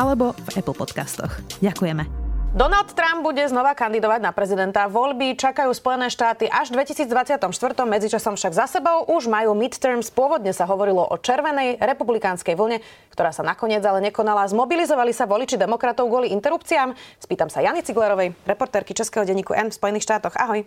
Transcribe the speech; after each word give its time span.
alebo 0.00 0.32
v 0.32 0.64
Apple 0.64 0.72
Podcastoch. 0.72 1.44
Ďakujeme. 1.60 2.08
Donald 2.50 2.90
Trump 2.98 3.22
bude 3.22 3.46
znova 3.46 3.78
kandidovať 3.78 4.26
na 4.26 4.34
prezidenta. 4.34 4.90
Voľby 4.90 5.38
čakajú 5.38 5.70
Spojené 5.70 6.10
štáty 6.10 6.50
až 6.50 6.74
v 6.74 6.82
2024. 6.82 7.46
Medzičasom 7.86 8.34
však 8.34 8.50
za 8.50 8.66
sebou 8.66 9.06
už 9.06 9.30
majú 9.30 9.54
midterms. 9.54 10.10
Pôvodne 10.10 10.50
sa 10.50 10.66
hovorilo 10.66 11.06
o 11.06 11.14
červenej 11.14 11.78
republikánskej 11.78 12.58
vlne, 12.58 12.82
ktorá 13.14 13.30
sa 13.30 13.46
nakoniec 13.46 13.86
ale 13.86 14.02
nekonala. 14.02 14.50
Zmobilizovali 14.50 15.14
sa 15.14 15.30
voliči 15.30 15.54
demokratov 15.54 16.10
kvôli 16.10 16.34
interrupciám. 16.34 16.90
Spýtam 17.22 17.46
sa 17.46 17.62
Jany 17.62 17.86
Ciglerovej, 17.86 18.34
reportérky 18.42 18.98
Českého 18.98 19.22
denníku 19.22 19.54
N 19.54 19.70
v 19.70 19.78
Spojených 19.78 20.10
štátoch. 20.10 20.34
Ahoj. 20.34 20.66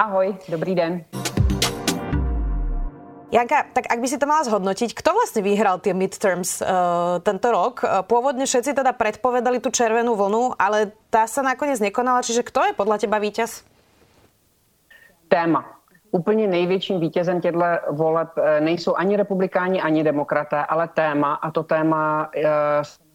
Ahoj, 0.00 0.40
dobrý 0.48 0.72
den. 0.72 1.04
Janka, 3.30 3.62
tak 3.70 3.86
ak 3.86 4.02
by 4.02 4.08
si 4.10 4.18
to 4.18 4.26
mala 4.26 4.42
zhodnotiť, 4.42 4.90
kto 4.90 5.14
vlastne 5.14 5.46
vyhral 5.46 5.78
tie 5.78 5.94
midterms 5.94 6.58
uh, 6.58 7.22
tento 7.22 7.46
rok? 7.54 7.86
Uh, 7.86 8.02
pôvodne 8.02 8.42
všetci 8.42 8.74
teda 8.74 8.90
predpovedali 8.90 9.62
tú 9.62 9.70
červenú 9.70 10.18
vlnu, 10.18 10.58
ale 10.58 10.90
tá 11.14 11.30
sa 11.30 11.38
nakoniec 11.46 11.78
nekonala, 11.78 12.26
čiže 12.26 12.42
kto 12.42 12.66
je 12.66 12.72
podľa 12.74 13.06
teba 13.06 13.22
víťaz? 13.22 13.62
Téma. 15.30 15.62
Úplně 16.10 16.46
největším 16.46 17.00
vítězem 17.00 17.40
těchto 17.40 17.66
voleb 17.90 18.28
eh, 18.36 18.60
nejsou 18.60 18.94
ani 18.96 19.16
republikáni, 19.16 19.82
ani 19.82 20.04
demokraté, 20.04 20.64
ale 20.66 20.88
téma. 20.88 21.34
A 21.34 21.50
to 21.50 21.62
téma 21.62 22.30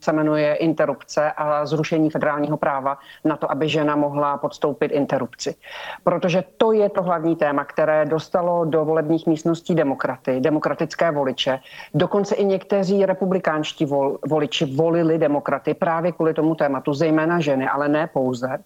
se 0.06 0.14
jmenuje 0.14 0.56
interrupce 0.56 1.31
a 1.31 1.66
zrušení 1.66 2.09
federálního 2.09 2.58
práva 2.58 2.98
na 3.25 3.38
to, 3.38 3.52
aby 3.52 3.70
žena 3.70 3.95
mohla 3.95 4.38
podstoupit 4.38 4.92
interrupci. 4.92 5.56
Protože 6.03 6.44
to 6.58 6.72
je 6.72 6.89
to 6.89 7.03
hlavní 7.03 7.36
téma, 7.36 7.66
které 7.66 8.06
dostalo 8.06 8.66
do 8.66 8.86
volebních 8.86 9.26
místností 9.28 9.76
demokraty, 9.76 10.39
demokratické 10.39 11.11
voliče. 11.11 11.59
Dokonce 11.94 12.36
i 12.36 12.45
někteří 12.45 13.06
republikánští 13.06 13.86
vol, 13.86 14.17
voliči 14.30 14.66
volili 14.66 15.17
demokraty 15.17 15.73
právě 15.73 16.11
kvůli 16.11 16.33
tomu 16.33 16.56
tématu, 16.56 16.94
zejména 16.94 17.39
ženy, 17.39 17.67
ale 17.67 17.89
ne 17.89 18.08
pouze. 18.08 18.58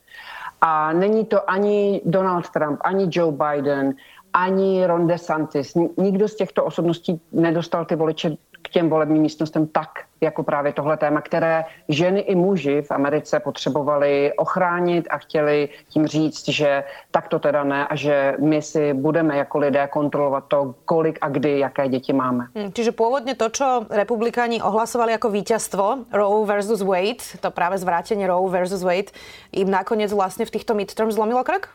A 0.62 0.94
není 0.94 1.26
to 1.26 1.50
ani 1.50 2.02
Donald 2.06 2.50
Trump, 2.50 2.80
ani 2.84 3.08
Joe 3.08 3.32
Biden, 3.32 3.96
ani 4.34 4.88
Ron 4.88 5.08
DeSantis. 5.08 5.74
Nikdo 5.98 6.28
z 6.28 6.36
těchto 6.36 6.66
osobností 6.66 7.22
nedostal 7.32 7.86
ty 7.86 7.96
voliče 7.96 8.36
k 8.62 8.70
těm 8.70 8.90
volebním 8.90 9.22
místnostem 9.22 9.68
tak, 9.68 9.90
jako 10.22 10.44
právě 10.44 10.74
tohle 10.74 10.98
téma, 10.98 11.22
které 11.22 11.66
ženy 11.90 12.20
i 12.20 12.36
muži 12.36 12.82
v 12.82 12.92
Americe 12.92 13.40
potřebovali 13.40 14.34
ochránit 14.38 15.08
a 15.10 15.18
chtěli 15.18 15.70
tím 15.90 16.08
říct, 16.08 16.50
že 16.50 16.84
tak 17.12 17.28
to 17.28 17.40
teda 17.40 17.64
ne 17.64 17.88
a 17.88 17.96
že 17.96 18.36
my 18.40 18.62
si 18.62 18.94
budeme 18.94 19.38
jako 19.38 19.58
lidé 19.58 19.88
kontrolovat 19.88 20.44
to, 20.48 20.76
kolik 20.86 21.18
a 21.22 21.30
kdy, 21.30 21.60
jaké 21.60 21.88
děti 21.88 22.14
máme. 22.14 22.48
Hmm, 22.56 22.74
čiže 22.74 22.92
původně 22.92 23.36
to, 23.36 23.50
co 23.50 23.86
republikáni 23.90 24.62
ohlasovali 24.62 25.12
jako 25.12 25.30
vítězstvo 25.30 25.98
Roe 26.14 26.46
versus 26.46 26.82
Wade, 26.82 27.24
to 27.40 27.52
právě 27.52 27.78
zvrátění 27.78 28.28
Roe 28.28 28.50
versus 28.50 28.84
Wade, 28.84 29.12
jim 29.52 29.72
nakonec 29.72 30.14
vlastně 30.14 30.46
v 30.46 30.50
těchto 30.50 30.74
midterms 30.74 31.16
zlomilo 31.16 31.44
krk? 31.44 31.70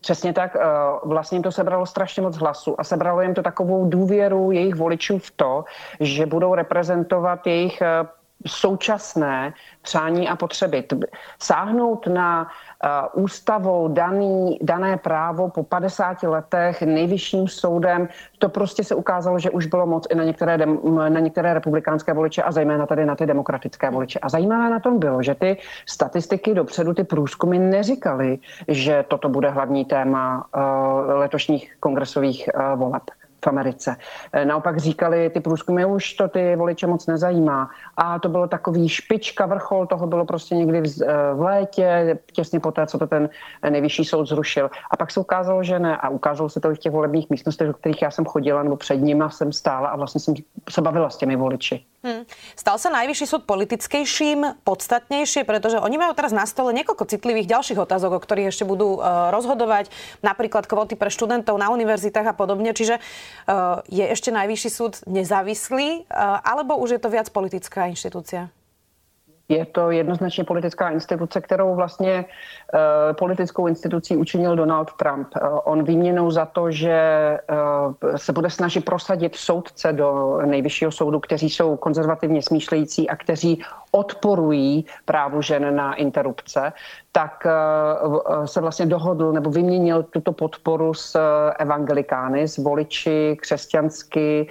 Přesně 0.00 0.32
tak, 0.32 0.56
eh, 0.56 0.64
vlastně 1.04 1.36
jim 1.36 1.42
to 1.42 1.52
sebralo 1.52 1.86
strašně 1.86 2.22
moc 2.22 2.36
hlasu 2.36 2.80
a 2.80 2.84
sebralo 2.84 3.22
jim 3.22 3.34
to 3.34 3.42
takovou 3.42 3.88
důvěru 3.88 4.50
jejich 4.50 4.74
voličů 4.74 5.18
v 5.18 5.30
to, 5.30 5.64
že 6.00 6.26
budou 6.26 6.54
reprezentovat 6.54 7.46
jejich 7.46 7.82
eh, 7.82 8.06
současné 8.46 9.52
přání 9.82 10.28
a 10.28 10.36
potřeby. 10.36 10.84
Sáhnout 11.38 12.06
na 12.06 12.42
uh, 13.14 13.22
ústavou 13.24 13.88
daný, 13.88 14.58
dané 14.62 14.96
právo 14.96 15.50
po 15.50 15.62
50 15.62 16.22
letech 16.22 16.82
nejvyšším 16.82 17.48
soudem, 17.48 18.08
to 18.38 18.48
prostě 18.48 18.84
se 18.84 18.94
ukázalo, 18.94 19.38
že 19.38 19.50
už 19.50 19.66
bylo 19.66 19.86
moc 19.86 20.06
i 20.10 20.14
na 20.14 20.24
některé, 20.24 20.58
dem, 20.58 20.78
na 20.94 21.20
některé 21.20 21.54
republikánské 21.54 22.12
voliče 22.12 22.42
a 22.42 22.52
zejména 22.52 22.86
tady 22.86 23.06
na 23.06 23.16
ty 23.16 23.26
demokratické 23.26 23.90
voliče. 23.90 24.18
A 24.18 24.28
zajímavé 24.28 24.70
na 24.70 24.80
tom 24.80 24.98
bylo, 24.98 25.22
že 25.22 25.34
ty 25.34 25.56
statistiky 25.86 26.54
dopředu, 26.54 26.94
ty 26.94 27.04
průzkumy 27.04 27.58
neříkaly, 27.58 28.38
že 28.68 29.04
toto 29.08 29.28
bude 29.28 29.50
hlavní 29.50 29.84
téma 29.84 30.46
uh, 30.56 30.62
letošních 31.18 31.76
kongresových 31.80 32.48
uh, 32.54 32.78
voleb 32.78 33.02
v 33.44 33.46
Americe. 33.46 33.96
Eh, 34.32 34.44
naopak 34.44 34.78
říkali, 34.78 35.30
ty 35.30 35.40
průzkumy 35.40 35.84
už 35.84 36.12
to 36.12 36.28
ty 36.28 36.56
voliče 36.56 36.86
moc 36.86 37.06
nezajímá. 37.06 37.70
A 37.96 38.18
to 38.18 38.28
bylo 38.28 38.48
takový 38.48 38.88
špička, 38.88 39.46
vrchol, 39.46 39.86
toho 39.86 40.06
bylo 40.06 40.24
prostě 40.24 40.54
někdy 40.54 40.80
v, 40.80 41.02
eh, 41.02 41.34
v 41.34 41.40
létě, 41.40 42.18
těsně 42.32 42.60
poté, 42.60 42.86
co 42.86 42.98
to 42.98 43.06
ten 43.06 43.28
nejvyšší 43.70 44.04
soud 44.04 44.28
zrušil. 44.28 44.70
A 44.90 44.96
pak 44.96 45.10
se 45.10 45.20
ukázalo, 45.20 45.62
že 45.62 45.78
ne. 45.78 45.96
A 45.96 46.08
ukázalo 46.08 46.48
se 46.48 46.60
to 46.60 46.70
i 46.70 46.74
v 46.74 46.78
těch 46.78 46.92
volebních 46.92 47.30
místnostech, 47.30 47.66
do 47.66 47.74
kterých 47.74 48.02
já 48.02 48.10
jsem 48.10 48.24
chodila, 48.24 48.62
nebo 48.62 48.76
před 48.76 48.96
nimi 48.96 49.24
jsem 49.28 49.52
stála 49.52 49.88
a 49.88 49.96
vlastně 49.96 50.20
jsem 50.20 50.34
se 50.70 50.82
bavila 50.82 51.10
s 51.10 51.16
těmi 51.16 51.36
voliči. 51.36 51.84
Hmm. 51.98 52.22
Stal 52.54 52.78
sa 52.78 52.94
najvyšší 52.94 53.26
súd 53.26 53.42
politickejším, 53.42 54.62
podstatnejšie, 54.62 55.42
pretože 55.42 55.82
oni 55.82 55.98
majú 55.98 56.14
teraz 56.14 56.30
na 56.30 56.46
stole 56.46 56.70
niekoľko 56.70 57.10
citlivých 57.10 57.50
ďalších 57.50 57.74
otázok, 57.74 58.14
o 58.14 58.22
ktorých 58.22 58.54
ešte 58.54 58.62
budú 58.62 59.02
uh, 59.02 59.34
rozhodovať, 59.34 59.90
napríklad 60.22 60.70
kvóty 60.70 60.94
pre 60.94 61.10
študentov 61.10 61.58
na 61.58 61.74
univerzitách 61.74 62.30
a 62.30 62.38
podobne. 62.38 62.70
Čiže 62.70 63.02
uh, 63.02 63.82
je 63.90 64.06
ešte 64.06 64.30
najvyšší 64.30 64.70
súd 64.70 65.02
nezávislý, 65.10 66.06
uh, 66.06 66.38
alebo 66.46 66.78
už 66.78 66.98
je 66.98 67.00
to 67.02 67.10
viac 67.10 67.26
politická 67.34 67.90
inštitúcia? 67.90 68.54
Je 69.50 69.66
to 69.66 69.90
jednoznačně 69.90 70.44
politická 70.44 70.90
instituce, 70.90 71.40
kterou 71.40 71.74
vlastně 71.74 72.24
uh, 72.24 72.80
politickou 73.16 73.66
institucí 73.66 74.16
učinil 74.16 74.56
Donald 74.56 74.92
Trump. 74.92 75.28
Uh, 75.42 75.58
on 75.64 75.84
výměnou 75.84 76.30
za 76.30 76.46
to, 76.46 76.70
že 76.70 77.38
uh, 78.02 78.16
se 78.16 78.32
bude 78.32 78.50
snažit 78.50 78.84
prosadit 78.84 79.36
soudce 79.36 79.92
do 79.92 80.38
nejvyššího 80.44 80.92
soudu, 80.92 81.20
kteří 81.20 81.50
jsou 81.50 81.76
konzervativně 81.76 82.42
smýšlející 82.42 83.10
a 83.10 83.16
kteří 83.16 83.62
odporují 83.90 84.86
právu 85.04 85.42
žen 85.42 85.76
na 85.76 85.94
interrupce, 85.94 86.72
tak 87.12 87.46
se 88.44 88.60
vlastně 88.60 88.86
dohodl 88.86 89.32
nebo 89.32 89.50
vyměnil 89.50 90.02
tuto 90.02 90.32
podporu 90.32 90.94
s 90.94 91.18
evangelikány, 91.58 92.48
s 92.48 92.58
voliči 92.58 93.36
křesťansky, 93.40 94.48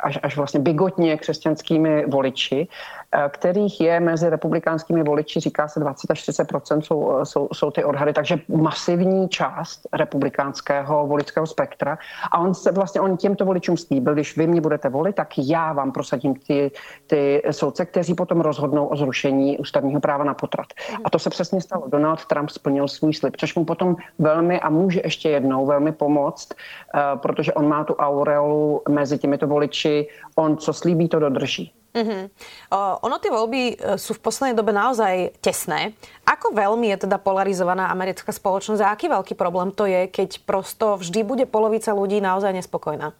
až, 0.00 0.18
až 0.22 0.36
vlastně 0.36 0.60
bigotně 0.60 1.16
křesťanskými 1.16 2.06
voliči. 2.06 2.68
Eh, 2.68 2.99
kterých 3.28 3.80
je 3.80 4.00
mezi 4.00 4.30
republikánskými 4.30 5.02
voliči, 5.02 5.40
říká 5.40 5.68
se 5.68 5.80
20 5.80 6.10
až 6.10 6.22
30 6.22 6.48
jsou, 6.80 7.18
eh, 7.20 7.26
jsou, 7.26 7.48
jsou 7.52 7.70
ty 7.70 7.84
odhady, 7.84 8.12
takže 8.12 8.38
masivní 8.48 9.28
část 9.28 9.86
republikánského 9.92 11.06
voličského 11.06 11.46
spektra. 11.46 11.98
A 12.32 12.38
on 12.38 12.54
se 12.54 12.72
vlastně 12.72 13.00
on 13.00 13.16
těmto 13.16 13.44
voličům 13.44 13.76
slíbil, 13.76 14.14
když 14.14 14.36
vy 14.36 14.46
mě 14.46 14.60
budete 14.60 14.88
volit, 14.88 15.16
tak 15.16 15.28
já 15.38 15.72
vám 15.72 15.92
prosadím 15.92 16.34
ty, 16.34 16.70
ty 17.06 17.42
soudce, 17.50 17.86
kteří 17.86 18.14
potom 18.14 18.40
rozhodnou 18.40 18.86
o 18.86 18.96
zrušení 18.96 19.58
ústavního 19.58 20.00
práva 20.00 20.24
na 20.24 20.34
potrat. 20.34 20.66
A 21.04 21.10
to 21.10 21.18
se 21.18 21.30
přesně 21.30 21.60
stalo. 21.60 21.88
Donald 21.88 22.24
Trump 22.24 22.50
splnil 22.50 22.88
svůj 22.88 23.14
slib, 23.14 23.36
což 23.36 23.54
mu 23.54 23.64
potom 23.64 23.96
velmi 24.18 24.60
a 24.60 24.70
může 24.70 25.00
ještě 25.04 25.30
jednou 25.30 25.66
velmi 25.66 25.92
pomoct, 25.92 26.48
uh, 26.54 27.20
protože 27.20 27.52
on 27.52 27.68
má 27.68 27.84
tu 27.84 27.94
aureolu 27.94 28.82
mezi 28.88 29.18
těmito 29.18 29.46
voliči, 29.46 30.08
on 30.34 30.56
co 30.56 30.72
slíbí, 30.72 31.08
to 31.08 31.18
dodrží. 31.18 31.79
Uh-huh. 31.90 32.30
Uh, 32.70 32.94
ono 33.02 33.18
tie 33.18 33.34
voľby 33.34 33.62
e, 33.74 33.98
sú 33.98 34.14
v 34.14 34.22
poslednej 34.22 34.54
dobe 34.54 34.70
naozaj 34.70 35.34
tesné. 35.42 35.98
Ako 36.22 36.54
veľmi 36.54 36.86
je 36.94 37.10
teda 37.10 37.18
polarizovaná 37.18 37.90
americká 37.90 38.30
spoločnosť 38.30 38.78
a 38.78 38.94
aký 38.94 39.10
veľký 39.10 39.34
problém 39.34 39.74
to 39.74 39.90
je, 39.90 40.06
keď 40.06 40.38
prosto 40.46 40.94
vždy 41.02 41.26
bude 41.26 41.44
polovica 41.50 41.90
ľudí 41.90 42.22
naozaj 42.22 42.54
nespokojná? 42.54 43.10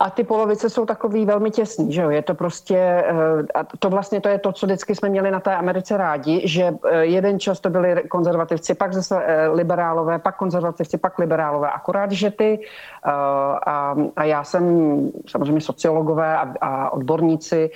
A 0.00 0.10
ty 0.10 0.24
polovice 0.24 0.70
jsou 0.70 0.86
takový 0.86 1.26
velmi 1.26 1.50
těsný, 1.50 1.92
že 1.92 2.02
jo? 2.02 2.10
Je 2.10 2.22
to 2.22 2.34
prostě, 2.34 2.76
eh, 2.76 3.12
a 3.54 3.64
to 3.78 3.90
vlastně 3.90 4.20
to 4.20 4.28
je 4.28 4.38
to, 4.38 4.52
co 4.52 4.66
vždycky 4.66 4.94
jsme 4.94 5.08
měli 5.08 5.30
na 5.30 5.40
té 5.40 5.56
Americe 5.56 5.96
rádi, 5.96 6.42
že 6.44 6.74
eh, 6.84 7.04
jeden 7.04 7.40
čas 7.40 7.60
to 7.60 7.70
byli 7.70 8.02
konzervativci, 8.08 8.74
pak 8.74 8.94
zase 8.94 9.24
eh, 9.24 9.48
liberálové, 9.48 10.18
pak 10.18 10.36
konzervativci, 10.36 10.98
pak 10.98 11.18
liberálové. 11.18 11.70
Akorát, 11.70 12.12
že 12.12 12.30
ty, 12.30 12.60
a, 13.02 13.96
a 14.16 14.24
já 14.24 14.44
jsem 14.44 14.62
samozřejmě 15.26 15.60
sociologové 15.60 16.36
a, 16.36 16.54
a 16.60 16.90
odborníci 16.90 17.70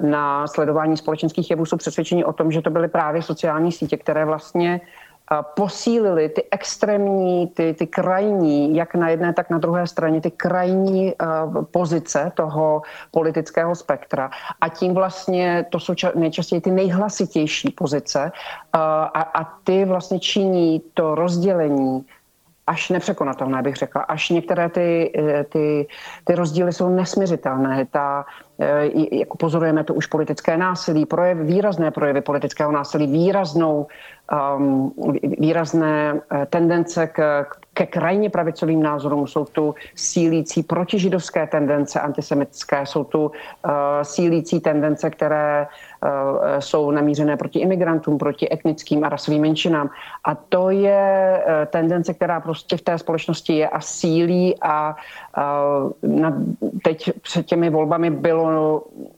na 0.00 0.46
sledování 0.46 0.96
společenských 0.96 1.50
jevů 1.50 1.66
jsou 1.66 1.76
přesvědčeni 1.76 2.24
o 2.24 2.32
tom, 2.32 2.52
že 2.52 2.62
to 2.62 2.70
byly 2.70 2.88
právě 2.88 3.22
sociální 3.22 3.72
sítě, 3.72 3.96
které 3.96 4.24
vlastně 4.24 4.80
posílili 5.54 6.28
ty 6.28 6.44
extrémní, 6.50 7.46
ty, 7.46 7.74
ty 7.74 7.86
krajní, 7.86 8.76
jak 8.76 8.94
na 8.94 9.08
jedné, 9.08 9.32
tak 9.32 9.50
na 9.50 9.58
druhé 9.58 9.86
straně, 9.86 10.20
ty 10.20 10.30
krajní 10.30 11.14
pozice 11.70 12.32
toho 12.34 12.82
politického 13.10 13.74
spektra. 13.74 14.30
A 14.60 14.68
tím 14.68 14.94
vlastně 14.94 15.66
to 15.70 15.80
jsou 15.80 15.94
nejčastěji 16.14 16.60
ty 16.60 16.70
nejhlasitější 16.70 17.70
pozice 17.70 18.32
a, 18.72 19.02
a 19.22 19.44
ty 19.64 19.84
vlastně 19.84 20.20
činí 20.20 20.82
to 20.94 21.14
rozdělení 21.14 22.04
až 22.70 22.88
nepřekonatelné, 22.90 23.62
bych 23.62 23.76
řekla. 23.76 24.02
Až 24.02 24.30
některé 24.30 24.68
ty, 24.68 25.12
eh, 25.18 25.44
ty, 25.44 25.86
ty 26.24 26.34
rozdíly 26.34 26.72
jsou 26.72 26.88
nesměřitelné. 26.88 27.86
Ta, 27.90 28.22
eh, 28.22 28.49
jako 29.12 29.36
pozorujeme 29.36 29.84
to 29.84 29.94
už 29.94 30.06
politické 30.06 30.56
násilí, 30.56 31.06
projev, 31.06 31.38
výrazné 31.38 31.90
projevy 31.90 32.20
politického 32.20 32.72
násilí, 32.72 33.06
výraznou, 33.06 33.86
um, 34.30 34.92
výrazné 35.38 36.20
eh, 36.20 36.46
tendence 36.46 37.06
k, 37.06 37.46
ke 37.74 37.86
krajně 37.86 38.30
pravicovým 38.30 38.82
názorům. 38.82 39.26
Jsou 39.26 39.44
tu 39.44 39.74
sílící 39.94 40.62
protižidovské 40.62 41.46
tendence 41.46 42.00
antisemitské, 42.00 42.86
jsou 42.86 43.04
tu 43.04 43.24
uh, 43.24 43.32
sílící 44.02 44.60
tendence, 44.60 45.10
které 45.10 45.66
uh, 45.66 46.10
jsou 46.58 46.90
namířené 46.90 47.36
proti 47.36 47.58
imigrantům, 47.58 48.18
proti 48.18 48.52
etnickým 48.52 49.04
a 49.04 49.08
rasovým 49.08 49.42
menšinám. 49.42 49.90
A 50.24 50.34
to 50.34 50.70
je 50.70 51.42
uh, 51.46 51.52
tendence, 51.66 52.14
která 52.14 52.40
prostě 52.40 52.76
v 52.76 52.82
té 52.82 52.98
společnosti 52.98 53.56
je 53.56 53.68
a 53.68 53.80
sílí 53.80 54.54
a 54.62 54.96
uh, 55.38 56.10
na, 56.20 56.36
teď 56.84 57.10
před 57.22 57.46
těmi 57.46 57.70
volbami 57.70 58.10
bylo 58.10 58.49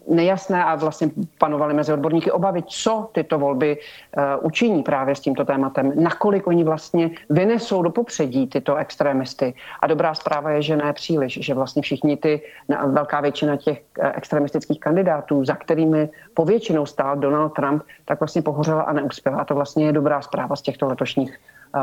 nejasné 0.08 0.64
a 0.64 0.74
vlastně 0.74 1.10
panovaly 1.38 1.74
mezi 1.74 1.92
odborníky 1.92 2.30
obavy, 2.30 2.62
co 2.66 3.08
tyto 3.12 3.38
volby 3.38 3.78
uh, 3.78 4.46
učiní 4.46 4.82
právě 4.82 5.14
s 5.14 5.20
tímto 5.20 5.44
tématem, 5.44 5.92
nakolik 6.02 6.46
oni 6.46 6.64
vlastně 6.64 7.10
vynesou 7.30 7.82
do 7.82 7.90
popředí 7.90 8.46
tyto 8.46 8.76
extremisty. 8.76 9.54
A 9.80 9.86
dobrá 9.86 10.14
zpráva 10.14 10.50
je, 10.50 10.62
že 10.62 10.76
ne 10.76 10.92
příliš, 10.92 11.38
že 11.42 11.54
vlastně 11.54 11.82
všichni 11.82 12.16
ty, 12.16 12.40
velká 12.86 13.20
většina 13.20 13.56
těch 13.56 13.82
eh, 14.00 14.12
extremistických 14.12 14.80
kandidátů, 14.80 15.44
za 15.44 15.54
kterými 15.54 16.08
povětšinou 16.34 16.86
stál 16.86 17.16
Donald 17.16 17.48
Trump, 17.48 17.82
tak 18.04 18.20
vlastně 18.20 18.42
pohořela 18.42 18.82
a 18.82 18.92
neuspěla. 18.92 19.38
A 19.38 19.44
to 19.44 19.54
vlastně 19.54 19.86
je 19.86 19.92
dobrá 19.92 20.22
zpráva 20.22 20.56
z 20.56 20.62
těchto 20.62 20.86
letošních 20.86 21.38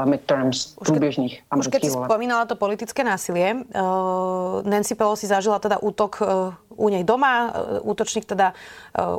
midterms 0.05 0.77
už 0.81 0.87
průběžných 0.87 1.43
Už 1.57 1.67
keď 1.67 1.81
si 1.85 1.91
spomínala 1.91 2.45
to 2.45 2.55
politické 2.55 3.03
násilie, 3.03 3.53
uh, 3.53 4.61
Nancy 4.63 4.95
Pelosi 4.95 5.27
zažila 5.27 5.59
teda 5.59 5.81
útok 5.81 6.21
uh, 6.21 6.53
u 6.79 6.87
nej 6.87 7.03
doma. 7.03 7.51
Útočník 7.83 8.23
teda 8.23 8.55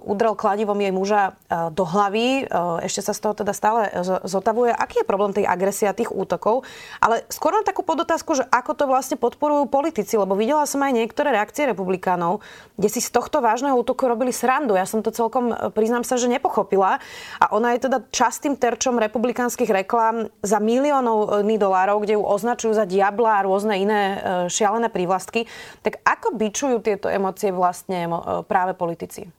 udrel 0.09 0.33
kladivom 0.33 0.81
jej 0.81 0.93
muža 0.97 1.37
do 1.71 1.85
hlavy. 1.85 2.49
Ešte 2.81 3.05
sa 3.05 3.12
z 3.12 3.21
toho 3.21 3.35
teda 3.37 3.53
stále 3.53 3.93
zotavuje. 4.25 4.73
Aký 4.73 5.05
je 5.05 5.07
problém 5.07 5.37
tej 5.37 5.45
agresie 5.45 5.85
a 5.85 5.93
tých 5.93 6.09
útokov? 6.09 6.65
Ale 7.05 7.29
skôr 7.29 7.53
mám 7.53 7.69
takú 7.69 7.85
podotázku, 7.85 8.33
že 8.41 8.49
ako 8.49 8.73
to 8.73 8.85
vlastne 8.89 9.21
podporujú 9.21 9.69
politici, 9.69 10.17
lebo 10.17 10.33
videla 10.33 10.65
som 10.65 10.81
aj 10.81 10.97
niektoré 10.97 11.37
reakcie 11.37 11.69
republikánov, 11.69 12.41
kde 12.81 12.89
si 12.89 13.05
z 13.05 13.12
tohto 13.12 13.45
vážneho 13.45 13.77
útoku 13.77 14.09
robili 14.09 14.33
srandu. 14.33 14.73
Ja 14.75 14.89
som 14.89 15.05
to 15.05 15.12
celkom, 15.12 15.53
priznám 15.77 16.09
sa, 16.09 16.17
že 16.17 16.33
nepochopila. 16.33 16.97
A 17.37 17.45
ona 17.53 17.77
je 17.77 17.85
teda 17.85 18.01
častým 18.09 18.57
terčom 18.57 18.97
republikánskych 18.97 19.69
reklám 19.69 20.33
za 20.41 20.57
miliónov 20.57 21.45
dolárov, 21.45 22.01
kde 22.01 22.17
ju 22.17 22.25
označujú 22.25 22.73
za 22.73 22.89
diabla 22.89 23.43
a 23.43 23.45
rôzne 23.45 23.77
iné 23.77 24.03
šialené 24.49 24.89
prívlastky. 24.89 25.45
Tak 25.85 26.01
ako 26.07 26.39
bičujú 26.39 26.81
tieto 26.81 27.11
emócie 27.11 27.50
vlastně 27.52 28.08
právě 28.43 28.75
politici? 28.75 29.32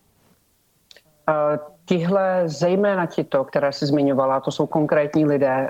Tihle, 1.85 2.43
zejména 2.45 3.05
tito, 3.05 3.43
které 3.43 3.71
si 3.71 3.85
zmiňovala, 3.85 4.39
to 4.39 4.51
jsou 4.51 4.67
konkrétní 4.67 5.25
lidé, 5.25 5.47
e, 5.47 5.69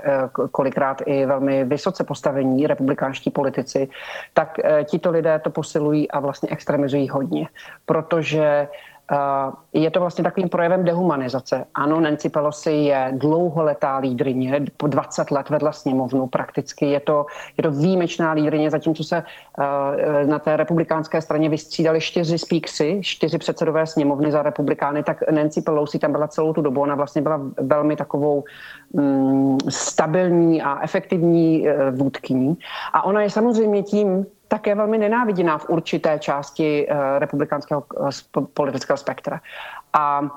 kolikrát 0.50 1.02
i 1.06 1.26
velmi 1.26 1.64
vysoce 1.64 2.04
postavení 2.04 2.66
republikánští 2.66 3.30
politici, 3.30 3.88
tak 4.34 4.58
tito 4.84 5.10
lidé 5.10 5.38
to 5.38 5.50
posilují 5.50 6.10
a 6.10 6.20
vlastně 6.20 6.48
extremizují 6.48 7.08
hodně, 7.08 7.48
protože 7.86 8.68
je 9.72 9.90
to 9.90 10.00
vlastně 10.00 10.24
takovým 10.24 10.48
projevem 10.48 10.84
dehumanizace. 10.84 11.64
Ano, 11.74 12.00
Nancy 12.00 12.28
Pelosi 12.28 12.72
je 12.72 13.12
dlouholetá 13.16 13.96
lídrině, 13.96 14.60
po 14.76 14.86
20 14.86 15.30
let 15.30 15.50
vedla 15.50 15.72
sněmovnu 15.72 16.26
prakticky. 16.26 16.86
Je 16.86 17.00
to, 17.00 17.26
je 17.56 17.62
to 17.62 17.70
výjimečná 17.70 18.32
lídrině, 18.32 18.70
zatímco 18.70 19.04
se 19.04 19.22
uh, 19.22 20.28
na 20.28 20.38
té 20.38 20.56
republikánské 20.56 21.20
straně 21.20 21.48
vystřídali 21.48 22.00
čtyři 22.00 22.38
spíkři, 22.38 23.00
čtyři 23.02 23.38
předsedové 23.38 23.86
sněmovny 23.86 24.32
za 24.32 24.42
republikány, 24.42 25.02
tak 25.02 25.30
Nancy 25.30 25.62
Pelosi 25.62 25.98
tam 25.98 26.12
byla 26.12 26.28
celou 26.28 26.52
tu 26.52 26.62
dobu. 26.62 26.80
Ona 26.80 26.94
vlastně 26.94 27.22
byla 27.22 27.40
velmi 27.60 27.96
takovou 27.96 28.44
um, 28.92 29.58
stabilní 29.68 30.62
a 30.62 30.82
efektivní 30.82 31.68
uh, 31.68 31.98
vůdkyní. 31.98 32.58
A 32.92 33.04
ona 33.04 33.22
je 33.22 33.30
samozřejmě 33.30 33.82
tím 33.82 34.26
také 34.52 34.74
velmi 34.74 34.98
nenáviděná 34.98 35.58
v 35.58 35.68
určité 35.68 36.18
části 36.18 36.88
uh, 36.88 36.96
republikánského 37.18 37.84
uh, 37.96 38.44
politického 38.54 38.96
spektra. 38.96 39.40
A 39.92 40.20
uh, 40.20 40.28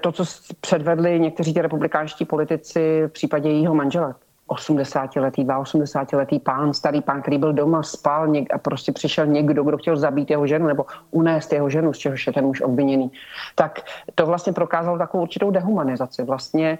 to, 0.00 0.12
co 0.12 0.24
předvedli 0.60 1.20
někteří 1.20 1.54
ti 1.54 1.62
republikánští 1.62 2.24
politici 2.24 3.02
v 3.06 3.12
případě 3.12 3.48
jejího 3.48 3.74
manžela, 3.74 4.14
80-letý, 4.48 5.46
82-letý 5.46 6.38
pán, 6.38 6.74
starý 6.74 7.00
pán, 7.00 7.22
který 7.22 7.38
byl 7.38 7.52
doma, 7.52 7.82
spal 7.82 8.28
něk, 8.28 8.54
a 8.54 8.58
prostě 8.58 8.92
přišel 8.92 9.26
někdo, 9.26 9.62
kdo 9.62 9.78
chtěl 9.78 9.96
zabít 9.96 10.30
jeho 10.30 10.46
ženu 10.46 10.66
nebo 10.66 10.86
unést 11.10 11.52
jeho 11.52 11.70
ženu, 11.70 11.92
z 11.92 11.98
čehož 11.98 12.26
je 12.26 12.32
ten 12.32 12.44
muž 12.44 12.60
obviněný. 12.60 13.12
Tak 13.54 13.80
to 14.14 14.26
vlastně 14.26 14.52
prokázalo 14.52 14.98
takovou 14.98 15.22
určitou 15.22 15.50
dehumanizaci. 15.50 16.24
Vlastně 16.24 16.78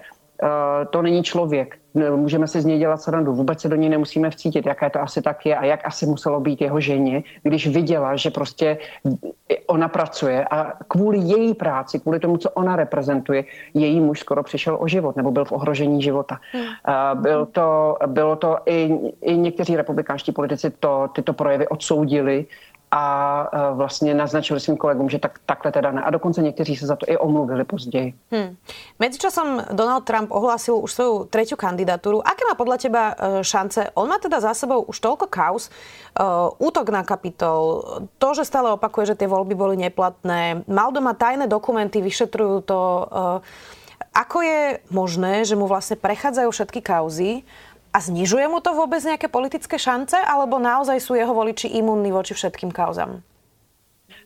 to 0.90 1.02
není 1.02 1.22
člověk, 1.22 1.78
můžeme 2.16 2.46
si 2.46 2.60
z 2.60 2.64
něj 2.64 2.78
dělat 2.78 3.02
srandu, 3.02 3.34
vůbec 3.34 3.60
se 3.60 3.68
do 3.68 3.76
něj 3.76 3.88
nemusíme 3.88 4.30
vcítit, 4.30 4.66
jaké 4.66 4.90
to 4.90 5.00
asi 5.00 5.22
tak 5.22 5.46
je 5.46 5.56
a 5.56 5.64
jak 5.64 5.86
asi 5.86 6.06
muselo 6.06 6.40
být 6.40 6.60
jeho 6.60 6.80
ženě, 6.80 7.22
když 7.42 7.66
viděla, 7.66 8.16
že 8.16 8.30
prostě 8.30 8.78
ona 9.66 9.88
pracuje 9.88 10.44
a 10.50 10.72
kvůli 10.88 11.18
její 11.18 11.54
práci, 11.54 11.98
kvůli 12.00 12.20
tomu, 12.20 12.36
co 12.36 12.50
ona 12.50 12.76
reprezentuje, 12.76 13.44
její 13.74 14.00
muž 14.00 14.20
skoro 14.20 14.42
přišel 14.42 14.76
o 14.80 14.88
život 14.88 15.16
nebo 15.16 15.30
byl 15.30 15.44
v 15.44 15.52
ohrožení 15.52 16.02
života. 16.02 16.38
Hmm. 16.52 17.22
Byl 17.22 17.46
to, 17.46 17.96
bylo 18.06 18.36
to 18.36 18.58
i, 18.66 18.98
i 19.20 19.36
někteří 19.36 19.76
republikánští 19.76 20.32
politici 20.32 20.70
to, 20.70 21.08
tyto 21.14 21.32
projevy 21.32 21.68
odsoudili 21.68 22.46
a 22.90 23.04
e, 23.52 23.74
vlastně 23.74 24.14
naznačili 24.14 24.60
svým 24.60 24.76
kolegům, 24.76 25.08
že 25.08 25.18
tak, 25.18 25.38
takhle 25.46 25.72
teda 25.72 25.90
ne. 25.90 26.02
A 26.02 26.10
dokonce 26.10 26.42
někteří 26.42 26.76
se 26.76 26.86
za 26.86 26.96
to 26.96 27.06
i 27.08 27.16
omluvili 27.16 27.64
později. 27.64 28.14
Hmm. 28.30 28.56
Medzičasom 28.98 29.64
Donald 29.72 30.04
Trump 30.04 30.30
ohlásil 30.30 30.76
už 30.76 30.92
svoju 30.92 31.24
tretiu 31.24 31.56
kandidatúru. 31.56 32.24
Aké 32.24 32.48
má 32.48 32.54
podľa 32.56 32.76
teba 32.80 33.02
e, 33.12 33.44
šance? 33.44 33.92
On 33.94 34.08
má 34.08 34.18
teda 34.18 34.40
za 34.40 34.54
sebou 34.54 34.82
už 34.88 35.00
toľko 35.00 35.26
kaus. 35.28 35.70
Uh, 36.18 36.50
útok 36.58 36.90
na 36.90 37.06
kapitol, 37.06 37.84
to, 38.18 38.34
že 38.34 38.42
stále 38.42 38.74
opakuje, 38.74 39.14
že 39.14 39.18
tie 39.22 39.30
voľby 39.30 39.54
boli 39.54 39.78
neplatné. 39.78 40.66
Mal 40.66 40.90
doma 40.90 41.14
tajné 41.14 41.46
dokumenty, 41.46 42.02
vyšetrujú 42.02 42.66
to. 42.66 42.80
Ako 44.18 44.42
je 44.42 44.82
možné, 44.90 45.46
že 45.46 45.54
mu 45.54 45.70
vlastne 45.70 45.94
prechádzajú 45.94 46.50
všetky 46.50 46.82
kauzy 46.82 47.46
a 47.92 47.98
znižuje 48.00 48.46
mu 48.48 48.58
to 48.64 48.72
vôbec 48.72 49.00
nejaké 49.04 49.28
politické 49.28 49.76
šance, 49.76 50.16
alebo 50.16 50.56
naozaj 50.56 50.98
sú 51.00 51.14
jeho 51.16 51.32
voliči 51.32 51.70
imunní 51.76 52.12
voči 52.12 52.32
všetkým 52.32 52.72
kauzám? 52.72 53.24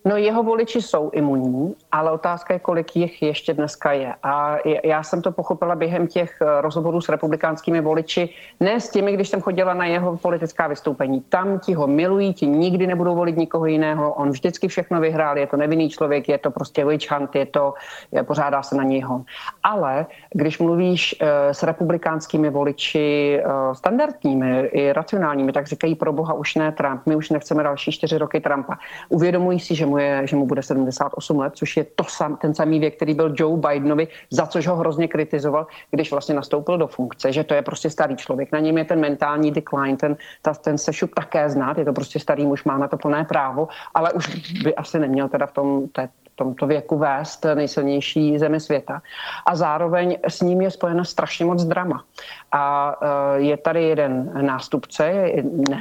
No 0.05 0.17
jeho 0.17 0.43
voliči 0.43 0.83
jsou 0.83 1.11
imunní, 1.11 1.75
ale 1.93 2.11
otázka 2.11 2.55
je, 2.55 2.61
kolik 2.61 2.97
jich 2.97 3.23
ještě 3.23 3.55
dneska 3.55 3.93
je. 3.93 4.15
A 4.23 4.57
já 4.85 5.03
jsem 5.03 5.23
to 5.23 5.33
pochopila 5.33 5.75
během 5.75 6.07
těch 6.07 6.39
eh, 6.43 6.61
rozhovorů 6.61 7.01
s 7.01 7.09
republikánskými 7.09 7.81
voliči, 7.81 8.29
ne 8.61 8.81
s 8.81 8.91
těmi, 8.91 9.13
když 9.13 9.29
jsem 9.29 9.41
chodila 9.41 9.75
na 9.75 9.87
jeho 9.87 10.17
politická 10.17 10.67
vystoupení. 10.67 11.21
Tam 11.21 11.59
ti 11.59 11.75
ho 11.75 11.87
milují, 11.87 12.35
ti 12.35 12.47
nikdy 12.47 12.87
nebudou 12.87 13.15
volit 13.15 13.37
nikoho 13.37 13.67
jiného, 13.67 14.13
on 14.15 14.31
vždycky 14.31 14.69
všechno 14.69 15.01
vyhrál, 15.01 15.39
je 15.39 15.47
to 15.47 15.57
nevinný 15.57 15.91
člověk, 15.91 16.29
je 16.29 16.39
to 16.39 16.51
prostě 16.51 16.85
witch 16.85 17.11
hunt, 17.11 17.35
je 17.35 17.47
to, 17.47 17.75
je, 18.13 18.23
pořádá 18.23 18.63
se 18.63 18.77
na 18.77 18.83
něj 18.83 19.01
hon. 19.01 19.25
Ale 19.63 20.07
když 20.35 20.59
mluvíš 20.59 21.17
uh, 21.23 21.29
s 21.53 21.63
republikánskými 21.63 22.51
voliči 22.51 23.41
uh, 23.45 23.73
standardními 23.73 24.61
i 24.61 24.93
racionálními, 24.93 25.53
tak 25.53 25.67
říkají 25.67 25.95
pro 25.95 26.13
boha 26.13 26.35
už 26.35 26.55
ne 26.55 26.73
Trump, 26.73 27.03
my 27.07 27.17
už 27.17 27.31
nechceme 27.31 27.63
další 27.63 27.93
čtyři 27.93 28.19
roky 28.19 28.41
Trumpa. 28.41 28.79
Uvědomují 29.09 29.61
si, 29.61 29.75
že 29.75 29.87
mu, 29.93 29.99
je, 29.99 30.27
že 30.27 30.37
mu 30.37 30.47
bude 30.47 30.63
78 30.63 31.39
let, 31.39 31.53
což 31.57 31.77
je 31.77 31.85
to 31.85 32.05
sam, 32.09 32.37
ten 32.37 32.55
samý 32.55 32.81
věk, 32.81 32.97
který 32.97 33.15
byl 33.15 33.35
Joe 33.37 33.61
Bidenovi, 33.61 34.09
za 34.31 34.47
což 34.47 34.67
ho 34.67 34.77
hrozně 34.77 35.09
kritizoval, 35.09 35.67
když 35.91 36.11
vlastně 36.11 36.35
nastoupil 36.35 36.79
do 36.79 36.87
funkce, 36.87 37.33
že 37.33 37.45
to 37.45 37.55
je 37.55 37.63
prostě 37.63 37.91
starý 37.91 38.17
člověk. 38.17 38.53
Na 38.53 38.59
něm 38.59 38.79
je 38.79 38.85
ten 38.85 39.01
mentální 39.01 39.51
decline, 39.51 39.97
ten, 39.97 40.17
ta, 40.43 40.55
ten 40.55 40.79
sešup 40.79 41.15
také 41.15 41.51
znát, 41.51 41.79
je 41.79 41.85
to 41.85 41.93
prostě 41.93 42.19
starý 42.19 42.47
muž, 42.47 42.65
má 42.65 42.79
na 42.79 42.89
to 42.89 42.97
plné 42.97 43.25
právo, 43.25 43.69
ale 43.95 44.13
už 44.13 44.27
by 44.65 44.75
asi 44.75 44.99
neměl 44.99 45.29
teda 45.29 45.47
v 45.47 45.53
tom 45.53 45.89
té 45.89 46.09
tomto 46.35 46.67
věku 46.67 46.99
vést 46.99 47.47
nejsilnější 47.55 48.39
zemi 48.39 48.61
světa. 48.61 49.03
A 49.47 49.57
zároveň 49.57 50.19
s 50.29 50.41
ním 50.41 50.61
je 50.61 50.71
spojeno 50.71 51.05
strašně 51.05 51.47
moc 51.47 51.65
drama. 51.65 52.05
A 52.53 52.97
je 53.37 53.57
tady 53.57 53.85
jeden 53.85 54.31
nástupce, 54.47 55.33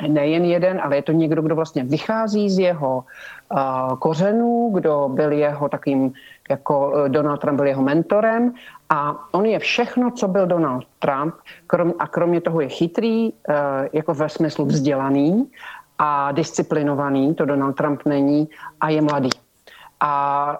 nejen 0.07 0.45
jeden, 0.45 0.81
ale 0.83 0.95
je 0.95 1.01
to 1.01 1.11
někdo, 1.11 1.41
kdo 1.41 1.55
vlastně 1.55 1.83
vychází 1.83 2.49
z 2.49 2.59
jeho 2.59 3.03
kořenů, 3.99 4.69
kdo 4.73 5.09
byl 5.13 5.31
jeho 5.31 5.69
takým, 5.69 6.13
jako 6.49 6.93
Donald 7.07 7.37
Trump 7.37 7.55
byl 7.55 7.67
jeho 7.67 7.81
mentorem 7.81 8.53
a 8.89 9.15
on 9.31 9.45
je 9.45 9.59
všechno, 9.59 10.11
co 10.11 10.27
byl 10.27 10.47
Donald 10.47 10.85
Trump 10.99 11.35
krom, 11.67 11.93
a 11.99 12.07
kromě 12.07 12.41
toho 12.41 12.61
je 12.61 12.69
chytrý, 12.69 13.33
jako 13.93 14.13
ve 14.13 14.29
smyslu 14.29 14.65
vzdělaný 14.65 15.51
a 15.99 16.31
disciplinovaný, 16.31 17.35
to 17.35 17.45
Donald 17.45 17.73
Trump 17.73 18.05
není, 18.05 18.49
a 18.81 18.89
je 18.89 19.01
mladý. 19.01 19.29
A 20.03 20.57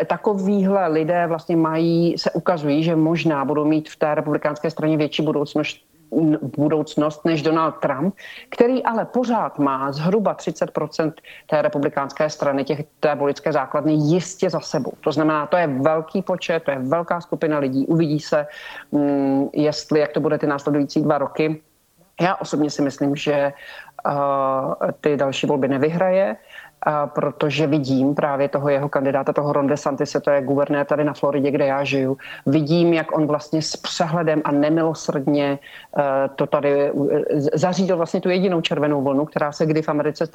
e, 0.00 0.04
takovýhle 0.04 0.88
lidé 0.88 1.26
vlastně 1.26 1.56
mají, 1.56 2.18
se 2.18 2.30
ukazují, 2.30 2.84
že 2.84 2.96
možná 2.96 3.44
budou 3.44 3.64
mít 3.64 3.88
v 3.88 3.96
té 3.96 4.14
republikánské 4.14 4.70
straně 4.70 4.96
větší 4.96 5.22
budoucnost, 5.22 5.78
budoucnost 6.56 7.24
než 7.24 7.42
Donald 7.42 7.72
Trump, 7.72 8.14
který 8.48 8.82
ale 8.82 9.04
pořád 9.04 9.58
má 9.58 9.92
zhruba 9.92 10.34
30% 10.34 11.12
té 11.46 11.62
republikánské 11.62 12.30
strany, 12.30 12.64
těch, 12.64 12.82
té 13.00 13.14
voličské 13.14 13.52
základny 13.52 13.92
jistě 13.92 14.50
za 14.50 14.60
sebou. 14.60 14.92
To 15.00 15.12
znamená, 15.12 15.46
to 15.46 15.56
je 15.56 15.66
velký 15.66 16.22
počet, 16.22 16.62
to 16.62 16.70
je 16.70 16.78
velká 16.78 17.20
skupina 17.20 17.58
lidí. 17.58 17.86
Uvidí 17.86 18.20
se, 18.20 18.46
mm, 18.92 19.48
jestli, 19.52 20.00
jak 20.00 20.12
to 20.12 20.20
bude 20.20 20.38
ty 20.38 20.46
následující 20.46 21.02
dva 21.02 21.18
roky. 21.18 21.62
Já 22.20 22.36
osobně 22.36 22.70
si 22.70 22.82
myslím, 22.82 23.16
že 23.16 23.52
ty 25.00 25.16
další 25.16 25.46
volby 25.46 25.68
nevyhraje, 25.68 26.36
protože 27.06 27.66
vidím 27.66 28.14
právě 28.14 28.48
toho 28.48 28.68
jeho 28.68 28.88
kandidáta, 28.88 29.32
toho 29.32 29.52
Ron 29.52 29.66
DeSantise, 29.66 30.20
to 30.20 30.30
je 30.30 30.42
guvernér 30.42 30.86
tady 30.86 31.04
na 31.04 31.12
Floridě, 31.12 31.50
kde 31.50 31.66
já 31.66 31.84
žiju. 31.84 32.16
Vidím, 32.46 32.92
jak 32.92 33.16
on 33.16 33.26
vlastně 33.26 33.62
s 33.62 33.76
přehledem 33.76 34.40
a 34.44 34.52
nemilosrdně 34.52 35.58
e, 35.98 36.28
to 36.28 36.46
tady 36.46 36.82
e, 36.82 36.92
zařídil 37.54 37.96
vlastně 37.96 38.20
tu 38.20 38.28
jedinou 38.28 38.60
červenou 38.60 39.02
vlnu, 39.02 39.24
která 39.24 39.52
se 39.52 39.66
kdy 39.66 39.82
v 39.82 39.88
Americe, 39.88 40.28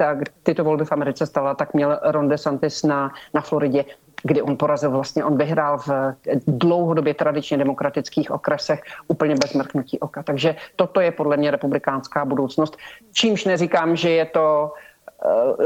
tyto 0.43 0.63
volby 0.63 0.85
v 0.85 0.91
Americe 0.91 1.25
stala, 1.25 1.53
tak 1.53 1.73
měl 1.73 1.99
Ron 2.03 2.29
DeSantis 2.29 2.83
na, 2.83 3.11
na 3.33 3.41
Floridě 3.41 3.85
kdy 4.25 4.41
on 4.41 4.57
porazil 4.57 4.91
vlastně, 4.91 5.25
on 5.25 5.37
vyhrál 5.37 5.77
v 5.77 5.89
dlouhodobě 6.47 7.13
tradičně 7.13 7.57
demokratických 7.57 8.31
okresech 8.31 8.81
úplně 9.07 9.35
bez 9.35 9.53
mrknutí 9.53 9.99
oka. 9.99 10.23
Takže 10.23 10.55
toto 10.75 11.01
je 11.01 11.11
podle 11.11 11.37
mě 11.37 11.51
republikánská 11.51 12.25
budoucnost. 12.25 12.77
Čímž 13.13 13.45
neříkám, 13.45 13.95
že 13.95 14.09
je 14.09 14.25
to 14.25 14.73
eh, 14.73 14.84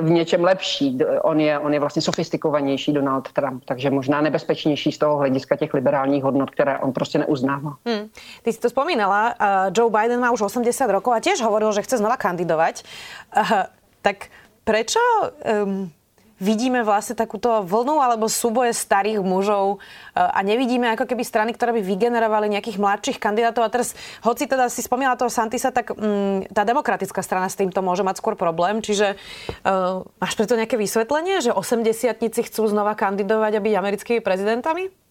v 0.02 0.10
něčem 0.10 0.44
lepší. 0.44 0.98
On 1.22 1.40
je, 1.40 1.60
on 1.60 1.74
je 1.74 1.80
vlastně 1.80 2.02
sofistikovanější 2.02 2.94
Donald 2.94 3.32
Trump, 3.32 3.64
takže 3.66 3.90
možná 3.90 4.22
nebezpečnější 4.22 4.92
z 4.92 4.98
toho 4.98 5.18
hlediska 5.18 5.56
těch 5.56 5.74
liberálních 5.74 6.24
hodnot, 6.24 6.50
které 6.50 6.80
on 6.80 6.94
prostě 6.94 7.20
neuznává. 7.20 7.74
Hmm. 7.86 8.10
Ty 8.44 8.54
si 8.54 8.60
to 8.60 8.70
spomínala, 8.70 9.34
uh, 9.42 9.48
Joe 9.78 10.02
Biden 10.02 10.20
má 10.20 10.32
už 10.32 10.42
80 10.42 10.92
rokov 10.92 11.14
a 11.14 11.20
tiež 11.20 11.42
hovoril, 11.42 11.72
že 11.72 11.82
chce 11.82 11.98
znova 11.98 12.18
kandidovať. 12.18 12.84
Uh, 13.38 13.50
tak 14.02 14.30
prečo 14.64 15.00
um, 15.66 15.92
vidíme 16.40 16.82
vlastne 16.82 17.14
takúto 17.14 17.62
vlnu 17.62 18.00
alebo 18.00 18.32
súboje 18.32 18.72
starých 18.72 19.20
mužov 19.20 19.78
e, 19.78 20.24
a 20.24 20.40
nevidíme 20.42 20.88
ako 20.96 21.06
keby 21.06 21.24
strany, 21.28 21.52
ktoré 21.54 21.76
by 21.78 21.82
vygenerovali 21.84 22.48
nejakých 22.50 22.80
mladších 22.80 23.18
kandidátov. 23.20 23.68
A 23.68 23.70
teraz, 23.70 23.94
hoci 24.24 24.48
teda 24.48 24.72
si 24.72 24.82
spomínala 24.82 25.20
toho 25.20 25.30
Santisa, 25.30 25.70
tak 25.70 25.94
mm, 25.94 26.52
tá 26.56 26.64
demokratická 26.64 27.20
strana 27.20 27.52
s 27.52 27.60
týmto 27.60 27.84
môže 27.84 28.02
mať 28.02 28.24
skôr 28.24 28.40
problém. 28.40 28.80
Čiže 28.80 29.20
uh, 29.68 30.08
máš 30.18 30.34
preto 30.40 30.56
nejaké 30.56 30.80
vysvetlenie, 30.80 31.44
že 31.44 31.52
80 31.52 32.16
chcú 32.50 32.64
znova 32.66 32.96
kandidovať 32.96 33.60
a 33.60 33.64
byť 33.64 33.74
americkými 33.76 34.20
prezidentami? 34.24 35.09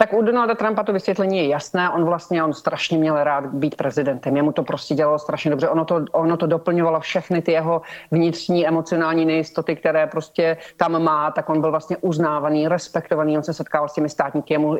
Tak 0.00 0.12
u 0.12 0.22
Donalda 0.22 0.54
Trumpa 0.54 0.82
to 0.82 0.92
vysvětlení 0.92 1.38
je 1.38 1.48
jasné. 1.48 1.90
On 1.90 2.04
vlastně 2.04 2.44
on 2.44 2.52
strašně 2.52 2.98
měl 2.98 3.24
rád 3.24 3.46
být 3.46 3.74
prezidentem. 3.74 4.36
Jemu 4.36 4.52
to 4.52 4.62
prostě 4.62 4.94
dělalo 4.94 5.18
strašně 5.18 5.50
dobře. 5.50 5.68
Ono 5.68 5.84
to, 5.84 6.04
ono 6.12 6.36
to 6.36 6.46
doplňovalo 6.46 7.00
všechny 7.00 7.42
ty 7.42 7.52
jeho 7.52 7.82
vnitřní 8.10 8.68
emocionální 8.68 9.24
nejistoty, 9.24 9.76
které 9.76 10.06
prostě 10.06 10.56
tam 10.76 11.02
má. 11.02 11.30
Tak 11.30 11.48
on 11.48 11.60
byl 11.60 11.70
vlastně 11.70 11.96
uznávaný, 11.96 12.68
respektovaný. 12.68 13.36
On 13.36 13.42
se 13.42 13.54
setkával 13.54 13.88
s 13.88 13.92
těmi 13.92 14.08
státníky. 14.08 14.54
Jemu, 14.54 14.76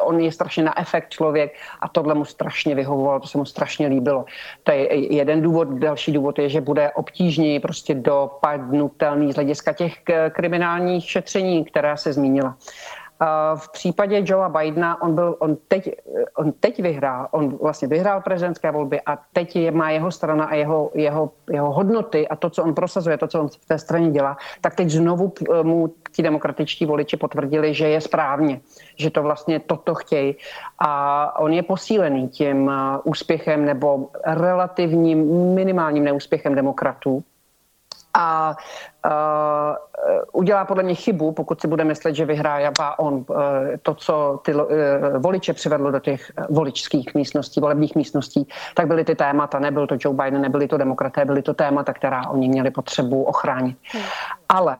on 0.00 0.20
je 0.20 0.32
strašně 0.32 0.64
na 0.64 0.80
efekt 0.80 1.08
člověk 1.08 1.52
a 1.80 1.88
tohle 1.88 2.14
mu 2.14 2.24
strašně 2.24 2.74
vyhovovalo. 2.74 3.20
To 3.20 3.28
se 3.28 3.38
mu 3.38 3.44
strašně 3.44 3.86
líbilo. 3.86 4.24
To 4.62 4.72
je 4.72 5.14
jeden 5.14 5.42
důvod. 5.42 5.68
Další 5.68 6.12
důvod 6.12 6.38
je, 6.38 6.48
že 6.48 6.60
bude 6.60 6.90
obtížněji 6.90 7.60
prostě 7.60 7.94
dopadnutelný 7.94 9.32
z 9.32 9.34
hlediska 9.34 9.72
těch 9.72 9.94
kriminálních 10.30 11.10
šetření, 11.10 11.64
která 11.64 11.96
se 11.96 12.12
zmínila. 12.12 12.56
V 13.54 13.72
případě 13.72 14.22
Joea 14.24 14.48
Bidena 14.48 15.02
on, 15.02 15.14
byl, 15.14 15.36
on, 15.38 15.56
teď, 15.68 15.90
on 16.36 16.52
teď 16.52 16.82
vyhrál, 16.82 17.28
on 17.30 17.56
vlastně 17.56 17.88
vyhrál 17.88 18.20
prezidentské 18.20 18.70
volby 18.70 19.00
a 19.06 19.18
teď 19.32 19.56
je, 19.56 19.70
má 19.70 19.90
jeho 19.90 20.10
strana 20.10 20.44
a 20.44 20.54
jeho, 20.54 20.90
jeho, 20.94 21.30
jeho 21.50 21.72
hodnoty 21.72 22.28
a 22.28 22.36
to, 22.36 22.50
co 22.50 22.64
on 22.64 22.74
prosazuje, 22.74 23.18
to, 23.18 23.26
co 23.26 23.40
on 23.40 23.48
v 23.48 23.66
té 23.66 23.78
straně 23.78 24.10
dělá, 24.10 24.36
tak 24.60 24.74
teď 24.74 24.90
znovu 24.90 25.32
mu 25.62 25.94
ti 26.12 26.22
demokratičtí 26.22 26.86
voliči 26.86 27.16
potvrdili, 27.16 27.74
že 27.74 27.88
je 27.88 28.00
správně, 28.00 28.60
že 28.96 29.10
to 29.10 29.22
vlastně 29.22 29.60
toto 29.60 29.94
chtějí. 29.94 30.36
A 30.78 31.40
on 31.40 31.52
je 31.52 31.62
posílený 31.62 32.28
tím 32.28 32.70
úspěchem 33.04 33.64
nebo 33.64 34.10
relativním 34.26 35.54
minimálním 35.54 36.04
neúspěchem 36.04 36.54
demokratů 36.54 37.24
a 38.14 38.56
uh, 39.06 39.12
udělá 40.32 40.64
podle 40.64 40.82
mě 40.82 40.94
chybu, 40.94 41.32
pokud 41.32 41.60
si 41.60 41.68
bude 41.68 41.84
myslet, 41.84 42.14
že 42.14 42.24
vyhrává 42.24 42.98
on 42.98 43.14
uh, 43.14 43.24
to, 43.82 43.94
co 43.94 44.40
ty 44.44 44.54
uh, 44.54 44.62
voliče 45.18 45.52
přivedlo 45.52 45.90
do 45.90 45.98
těch 45.98 46.32
voličských 46.50 47.14
místností, 47.14 47.60
volebních 47.60 47.96
místností, 47.96 48.48
tak 48.74 48.86
byly 48.86 49.04
ty 49.04 49.14
témata, 49.14 49.58
nebyl 49.58 49.86
to 49.86 49.96
Joe 50.00 50.16
Biden, 50.16 50.42
nebyly 50.42 50.68
to 50.68 50.76
demokraté, 50.78 51.24
byly 51.24 51.42
to 51.42 51.54
témata, 51.54 51.92
která 51.92 52.28
oni 52.28 52.48
měli 52.48 52.70
potřebu 52.70 53.22
ochránit. 53.22 53.76
Hmm. 53.92 54.02
Ale 54.48 54.76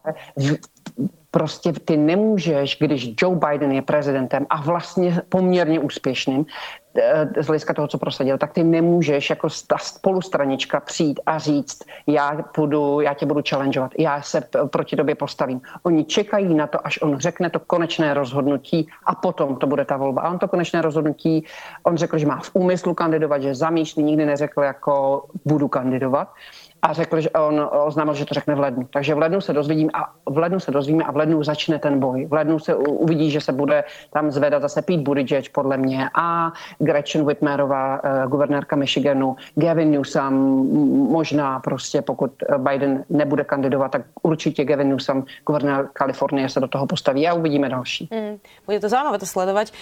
prostě 1.31 1.73
ty 1.73 1.97
nemůžeš, 1.97 2.77
když 2.81 3.15
Joe 3.23 3.37
Biden 3.37 3.73
je 3.73 3.83
prezidentem 3.83 4.47
a 4.51 4.61
vlastně 4.61 5.21
poměrně 5.29 5.81
úspěšným, 5.81 6.47
eh, 6.47 6.88
z 7.39 7.47
hlediska 7.47 7.75
toho, 7.75 7.89
co 7.89 7.99
prosadil, 7.99 8.39
tak 8.39 8.53
ty 8.53 8.65
nemůžeš 8.65 9.31
jako 9.31 9.49
spolustranička 9.77 10.81
přijít 10.81 11.21
a 11.27 11.39
říct, 11.39 11.85
já, 12.07 12.39
budu, 12.57 13.01
já 13.01 13.15
tě 13.15 13.27
budu 13.27 13.41
challengeovat, 13.49 13.93
já 13.99 14.23
se 14.23 14.43
proti 14.67 14.97
tobě 14.97 15.15
postavím. 15.15 15.61
Oni 15.83 16.05
čekají 16.05 16.55
na 16.55 16.67
to, 16.67 16.87
až 16.87 17.03
on 17.03 17.19
řekne 17.19 17.51
to 17.51 17.59
konečné 17.59 18.15
rozhodnutí 18.15 18.89
a 19.07 19.15
potom 19.15 19.57
to 19.57 19.67
bude 19.67 19.85
ta 19.85 19.97
volba. 19.97 20.23
A 20.23 20.31
on 20.31 20.39
to 20.39 20.49
konečné 20.49 20.83
rozhodnutí, 20.83 21.45
on 21.83 21.97
řekl, 21.97 22.19
že 22.19 22.27
má 22.27 22.41
v 22.41 22.51
úmyslu 22.53 22.95
kandidovat, 22.95 23.43
že 23.43 23.55
zamýšlí, 23.55 24.03
nikdy 24.03 24.27
neřekl, 24.27 24.63
jako 24.63 25.25
budu 25.45 25.69
kandidovat 25.69 26.29
a 26.83 26.93
řekl, 26.93 27.21
že 27.21 27.31
on 27.31 27.69
oznámil, 27.73 28.15
že 28.15 28.25
to 28.25 28.35
řekne 28.35 28.55
v 28.55 28.61
lednu. 28.61 28.89
Takže 28.93 29.15
v 29.15 29.19
lednu 29.19 29.41
se 29.41 29.53
dozvím 29.53 29.91
a 29.95 30.13
v 30.27 30.39
lednu 30.39 30.61
se 30.61 30.71
dozvíme 30.71 31.05
a 31.05 31.13
v 31.13 31.17
lednu 31.17 31.43
začne 31.43 31.79
ten 31.79 32.01
boj. 32.01 32.27
V 32.27 32.33
lednu 32.33 32.59
se 32.59 32.75
uvidí, 32.75 33.31
že 33.31 33.41
se 33.41 33.53
bude 33.53 33.85
tam 34.13 34.31
zvedat 34.31 34.63
zase 34.63 34.83
Pete 34.83 35.03
Buttigieg 35.03 35.53
podle 35.53 35.77
mě 35.77 36.11
a 36.15 36.53
Gretchen 36.89 37.29
Whitmerová, 37.29 38.01
uh, 38.01 38.31
guvernérka 38.31 38.77
Michiganu, 38.77 39.37
Gavin 39.55 39.91
Newsom, 39.91 40.33
možná 41.13 41.61
prostě 41.61 42.03
pokud 42.03 42.33
Biden 42.59 43.05
nebude 43.11 43.45
kandidovat, 43.45 43.93
tak 43.93 44.03
určitě 44.23 44.65
Gavin 44.65 44.89
Newsom, 44.89 45.25
guvernér 45.47 45.89
Kalifornie, 45.93 46.49
se 46.49 46.61
do 46.61 46.69
toho 46.69 46.87
postaví 46.87 47.29
a 47.29 47.35
uvidíme 47.35 47.69
další. 47.69 48.09
Mm, 48.09 48.41
bude 48.67 48.81
to 48.81 48.89
zaujímavé 48.89 49.19
to 49.19 49.27
sledovať. 49.29 49.73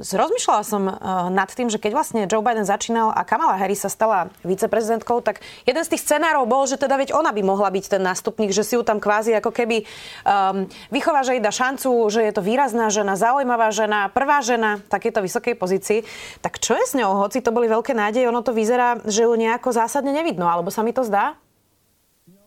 Rozmýšľala 0.00 0.62
som 0.64 0.82
uh, 0.88 1.28
nad 1.28 1.52
tým, 1.52 1.68
že 1.68 1.76
keď 1.76 1.92
vlastne 1.92 2.20
Joe 2.24 2.40
Biden 2.40 2.64
začínal 2.64 3.12
a 3.12 3.20
Kamala 3.28 3.60
Harris 3.60 3.84
sa 3.84 3.92
stala 3.92 4.32
viceprezidentkou, 4.40 5.20
tak 5.20 5.44
jeden 5.68 5.84
z 5.84 5.92
tých 5.92 6.02
scenárov 6.08 6.48
bol, 6.48 6.64
že 6.64 6.80
teda 6.80 6.96
veď 6.96 7.12
ona 7.12 7.34
by 7.34 7.42
mohla 7.44 7.68
byť 7.68 7.84
ten 7.98 8.02
nástupník, 8.02 8.54
že 8.54 8.64
si 8.64 8.78
ju 8.78 8.82
tam 8.86 9.02
kvázi 9.02 9.36
ako 9.36 9.50
keby 9.52 9.84
um, 10.24 10.64
vychová, 10.88 11.20
že 11.26 11.36
jej 11.36 11.42
dá 11.44 11.52
šancu, 11.52 11.90
že 12.08 12.24
je 12.24 12.32
to 12.32 12.40
výrazná 12.40 12.88
žena, 12.88 13.18
zaujímavá 13.18 13.68
žena, 13.74 14.08
prvá 14.08 14.40
žena 14.40 14.80
takéto 14.88 15.20
vysokej 15.20 15.54
pozícii. 15.58 15.98
Tak 16.44 16.60
čo 16.60 16.76
je 16.76 16.84
s 16.84 16.92
ňou? 16.92 17.24
Hoci 17.24 17.40
to 17.40 17.56
boli 17.56 17.72
veľké 17.72 17.96
nádeje, 17.96 18.28
ono 18.28 18.44
to 18.44 18.52
vyzerá, 18.52 19.00
že 19.08 19.24
ju 19.24 19.32
nejako 19.32 19.72
zásadne 19.72 20.12
nevidno, 20.12 20.44
alebo 20.44 20.68
sa 20.68 20.84
mi 20.84 20.92
to 20.92 21.00
zdá? 21.00 21.40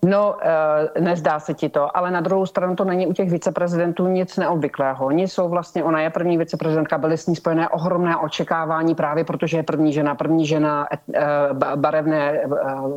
No, 0.06 0.38
e, 0.38 1.02
nezdá 1.02 1.40
se 1.40 1.54
ti 1.54 1.70
to, 1.70 1.98
ale 1.98 2.12
na 2.12 2.22
druhou 2.22 2.46
stranu 2.46 2.76
to 2.76 2.86
není 2.86 3.08
u 3.08 3.14
těch 3.14 3.30
viceprezidentů 3.30 4.08
nic 4.08 4.38
neobvyklého. 4.38 5.06
Oni 5.06 5.28
jsou 5.28 5.50
vlastně, 5.50 5.84
ona 5.84 6.02
je 6.02 6.10
první 6.10 6.38
viceprezidentka, 6.38 6.98
byly 6.98 7.18
s 7.18 7.28
ní 7.28 7.36
spojené 7.36 7.70
ohromné 7.70 8.18
očekávání 8.18 8.96
právě 8.96 9.24
protože 9.24 9.58
je 9.58 9.64
první 9.64 9.94
žena, 9.94 10.16
první 10.16 10.46
žena 10.46 10.88
e, 10.94 11.28
barevné 11.76 12.32
e, 12.32 12.48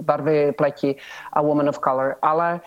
barvy 0.01 0.53
pleti 0.53 0.97
a 1.33 1.43
woman 1.43 1.69
of 1.69 1.79
color, 1.79 2.15
ale 2.23 2.61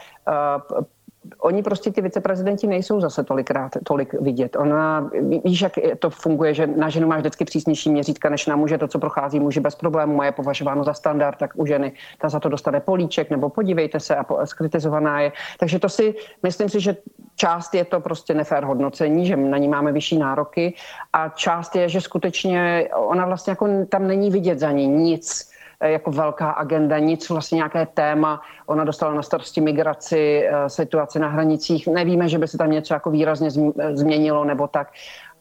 oni 1.40 1.64
prostě 1.64 1.92
ty 1.92 2.02
viceprezidenti 2.02 2.68
nejsou 2.68 3.02
zase 3.02 3.24
tolikrát 3.24 3.72
tolik 3.84 4.14
vidět. 4.14 4.56
Ona, 4.56 5.10
víš, 5.44 5.62
jak 5.62 5.74
to 6.00 6.10
funguje, 6.10 6.54
že 6.54 6.68
na 6.68 6.90
ženu 6.90 7.08
máš 7.08 7.20
vždycky 7.20 7.46
přísnější 7.46 7.90
měřítka 7.92 8.30
než 8.30 8.48
na 8.48 8.56
muže. 8.56 8.78
To, 8.78 8.88
co 8.88 9.00
prochází 9.00 9.40
muži 9.40 9.60
bez 9.60 9.76
problémů, 9.76 10.24
je 10.24 10.32
považováno 10.32 10.84
za 10.84 10.94
standard, 10.94 11.38
tak 11.38 11.52
u 11.56 11.66
ženy 11.66 11.92
ta 12.22 12.30
za 12.30 12.40
to 12.40 12.50
dostane 12.50 12.80
políček, 12.80 13.30
nebo 13.30 13.50
podívejte 13.50 14.00
se 14.00 14.16
a 14.16 14.46
skritizovaná 14.46 15.22
je. 15.22 15.32
Takže 15.60 15.80
to 15.80 15.90
si, 15.90 16.16
myslím 16.44 16.70
si, 16.70 16.80
že 16.80 16.96
část 17.36 17.74
je 17.74 17.86
to 17.86 18.00
prostě 18.00 18.34
nefér 18.34 18.64
hodnocení, 18.64 19.28
že 19.28 19.36
na 19.36 19.58
ní 19.58 19.68
máme 19.68 19.92
vyšší 19.92 20.18
nároky 20.18 20.74
a 21.14 21.30
část 21.30 21.76
je, 21.76 21.90
že 21.90 22.02
skutečně 22.02 22.90
ona 22.96 23.26
vlastně 23.26 23.52
jako 23.52 23.68
tam 23.90 24.08
není 24.08 24.32
vidět 24.32 24.60
za 24.60 24.72
ní 24.72 24.88
nic 24.88 25.53
jako 25.84 26.12
velká 26.12 26.50
agenda, 26.52 27.00
nic 27.00 27.30
vlastně 27.30 27.56
nějaké 27.56 27.86
téma. 27.86 28.42
Ona 28.66 28.84
dostala 28.84 29.14
na 29.14 29.22
starosti 29.22 29.62
migraci, 29.62 30.44
eh, 30.46 30.70
situaci 30.70 31.20
na 31.20 31.28
hranicích. 31.28 31.88
Nevíme, 31.88 32.30
že 32.30 32.38
by 32.38 32.48
se 32.48 32.58
tam 32.58 32.72
něco 32.72 32.94
jako 32.94 33.12
výrazně 33.12 33.50
změnilo 33.94 34.46
nebo 34.46 34.68
tak 34.68 34.88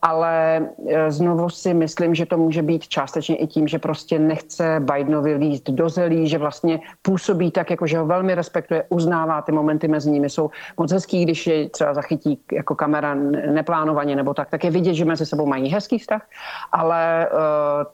ale 0.03 0.67
znovu 1.09 1.51
si 1.51 1.75
myslím, 1.75 2.15
že 2.15 2.27
to 2.27 2.37
může 2.37 2.63
být 2.63 2.89
částečně 2.89 3.37
i 3.37 3.47
tím, 3.47 3.69
že 3.69 3.79
prostě 3.79 4.19
nechce 4.19 4.81
Bidenovi 4.81 5.35
líst 5.35 5.71
do 5.71 5.89
zelí, 5.89 6.29
že 6.29 6.39
vlastně 6.39 6.81
působí 7.03 7.51
tak, 7.51 7.71
jako 7.71 7.87
že 7.87 7.99
ho 7.99 8.07
velmi 8.07 8.35
respektuje, 8.35 8.85
uznává 8.89 9.43
ty 9.43 9.53
momenty 9.53 9.89
mezi 9.89 10.11
nimi. 10.11 10.31
Jsou 10.31 10.51
moc 10.79 10.93
hezký, 10.93 11.25
když 11.25 11.47
je 11.47 11.69
třeba 11.69 11.95
zachytí 11.95 12.41
jako 12.53 12.75
kamera 12.75 13.15
neplánovaně 13.15 14.17
nebo 14.17 14.35
tak, 14.35 14.51
tak 14.51 14.65
je 14.65 14.71
vidět, 14.71 14.95
že 14.95 15.05
mezi 15.05 15.27
sebou 15.27 15.47
mají 15.47 15.71
hezký 15.71 15.99
vztah, 15.99 16.27
ale 16.73 17.29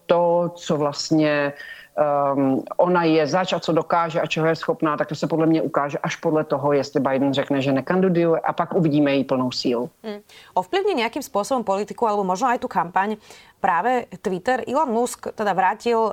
to, 0.06 0.52
co 0.54 0.76
vlastně 0.76 1.52
um, 1.98 2.62
ona 2.76 3.04
je 3.04 3.26
zač 3.26 3.52
a 3.52 3.60
co 3.60 3.72
dokáže 3.72 4.20
a 4.20 4.26
čeho 4.26 4.46
je 4.46 4.56
schopná, 4.56 4.96
tak 4.96 5.08
to 5.08 5.14
se 5.14 5.26
podle 5.26 5.46
mě 5.46 5.62
ukáže 5.62 5.98
až 5.98 6.16
podle 6.16 6.44
toho, 6.44 6.72
jestli 6.72 7.00
Biden 7.00 7.34
řekne, 7.34 7.62
že 7.62 7.72
nekandiduje 7.72 8.40
a 8.40 8.52
pak 8.52 8.74
uvidíme 8.74 9.12
její 9.12 9.24
plnou 9.24 9.50
sílu. 9.50 9.90
Hmm. 10.02 10.20
Ovplyvní 10.54 10.94
nějakým 10.94 11.22
způsobem 11.22 11.64
politiku 11.64 12.08
alebo 12.08 12.24
možno 12.24 12.48
aj 12.48 12.58
tu 12.58 12.68
kampaň 12.68 13.16
práve 13.60 14.06
Twitter. 14.22 14.62
Elon 14.68 14.88
Musk 14.88 15.34
teda 15.34 15.52
vrátil 15.52 15.98
uh, 15.98 16.12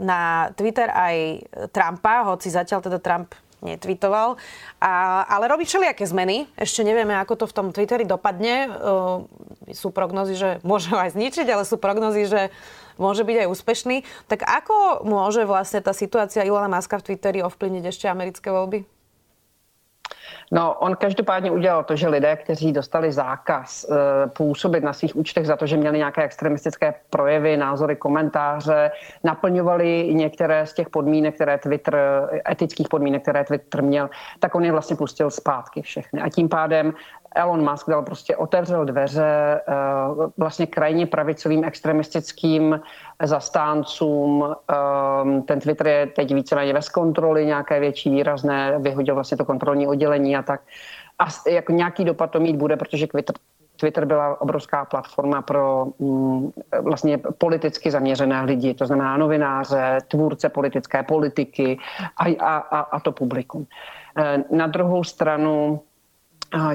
na 0.00 0.48
Twitter 0.56 0.88
aj 0.88 1.44
Trumpa, 1.68 2.32
hoci 2.32 2.48
zatiaľ 2.48 2.80
teda 2.80 2.98
Trump 2.98 3.36
netweetoval, 3.62 4.34
a, 4.82 5.22
ale 5.22 5.46
robí 5.46 5.62
všelijaké 5.62 6.02
zmeny. 6.02 6.50
Ešte 6.58 6.82
nevieme, 6.82 7.14
ako 7.14 7.34
to 7.38 7.46
v 7.46 7.54
tom 7.54 7.66
Twitteri 7.70 8.02
dopadne. 8.02 8.66
Uh, 8.66 9.22
sú 9.70 9.94
prognozy, 9.94 10.34
že 10.34 10.50
môže 10.66 10.90
aj 10.90 11.14
zničiť, 11.14 11.46
ale 11.46 11.62
sú 11.62 11.78
prognozy, 11.78 12.26
že 12.26 12.50
môže 13.02 13.26
byť 13.26 13.36
aj 13.42 13.50
úspešný. 13.50 13.96
Tak 14.30 14.46
ako 14.46 15.02
môže 15.02 15.42
vlastne 15.42 15.82
tá 15.82 15.90
situácia 15.90 16.46
Ilona 16.46 16.70
Maska 16.70 17.02
v 17.02 17.12
Twitteri 17.12 17.42
ovplyvniť 17.42 17.84
ešte 17.90 18.06
americké 18.06 18.54
voľby? 18.54 18.86
No, 20.52 20.74
on 20.74 20.96
každopádně 20.96 21.50
udělal 21.50 21.84
to, 21.84 21.96
že 21.96 22.08
lidé, 22.08 22.36
kteří 22.36 22.72
dostali 22.72 23.12
zákaz 23.12 23.84
e, 23.84 23.88
působit 24.26 24.84
na 24.84 24.92
svých 24.92 25.16
účtech 25.16 25.46
za 25.46 25.56
to, 25.56 25.66
že 25.66 25.76
měli 25.76 25.98
nějaké 25.98 26.22
extremistické 26.22 26.94
projevy, 27.10 27.56
názory, 27.56 27.96
komentáře, 27.96 28.90
naplňovali 29.24 30.14
některé 30.14 30.66
z 30.66 30.74
těch 30.74 30.90
podmínek, 30.90 31.34
které 31.34 31.58
Twitter, 31.58 31.96
etických 32.50 32.88
podmínek, 32.88 33.22
které 33.22 33.44
Twitter 33.44 33.82
měl, 33.82 34.10
tak 34.38 34.54
on 34.54 34.64
je 34.64 34.72
vlastně 34.72 34.96
pustil 34.96 35.30
zpátky 35.30 35.82
všechny. 35.82 36.20
A 36.20 36.28
tím 36.28 36.48
pádem 36.48 36.94
Elon 37.34 37.70
Musk 37.70 37.90
dal 37.90 38.02
prostě 38.02 38.36
otevřel 38.36 38.84
dveře 38.84 39.60
eh, 39.68 39.74
vlastně 40.36 40.66
krajně 40.66 41.06
pravicovým 41.06 41.64
extremistickým 41.64 42.80
zastáncům. 43.22 44.56
Eh, 44.70 45.40
ten 45.40 45.60
Twitter 45.60 45.86
je 45.86 46.06
teď 46.06 46.34
víceméně 46.34 46.72
bez 46.72 46.88
kontroly, 46.88 47.46
nějaké 47.46 47.80
větší 47.80 48.10
výrazné, 48.10 48.78
vyhodil 48.78 49.14
vlastně 49.14 49.36
to 49.36 49.44
kontrolní 49.44 49.88
oddělení 49.88 50.36
a 50.36 50.42
tak. 50.42 50.60
A 51.18 51.50
jako 51.50 51.72
nějaký 51.72 52.04
dopad 52.04 52.30
to 52.30 52.40
mít 52.40 52.56
bude, 52.56 52.76
protože 52.76 53.06
Twitter, 53.06 53.36
Twitter 53.76 54.04
byla 54.04 54.40
obrovská 54.40 54.84
platforma 54.84 55.42
pro 55.42 55.86
mm, 55.98 56.50
vlastně 56.80 57.18
politicky 57.18 57.90
zaměřené 57.90 58.42
lidi, 58.42 58.74
to 58.74 58.86
znamená 58.86 59.16
novináře, 59.16 59.98
tvůrce 60.08 60.48
politické 60.48 61.02
politiky 61.02 61.78
a, 62.16 62.24
a, 62.40 62.56
a, 62.56 62.80
a 62.80 63.00
to 63.00 63.12
publikum. 63.12 63.66
Eh, 64.18 64.44
na 64.50 64.66
druhou 64.66 65.04
stranu 65.04 65.80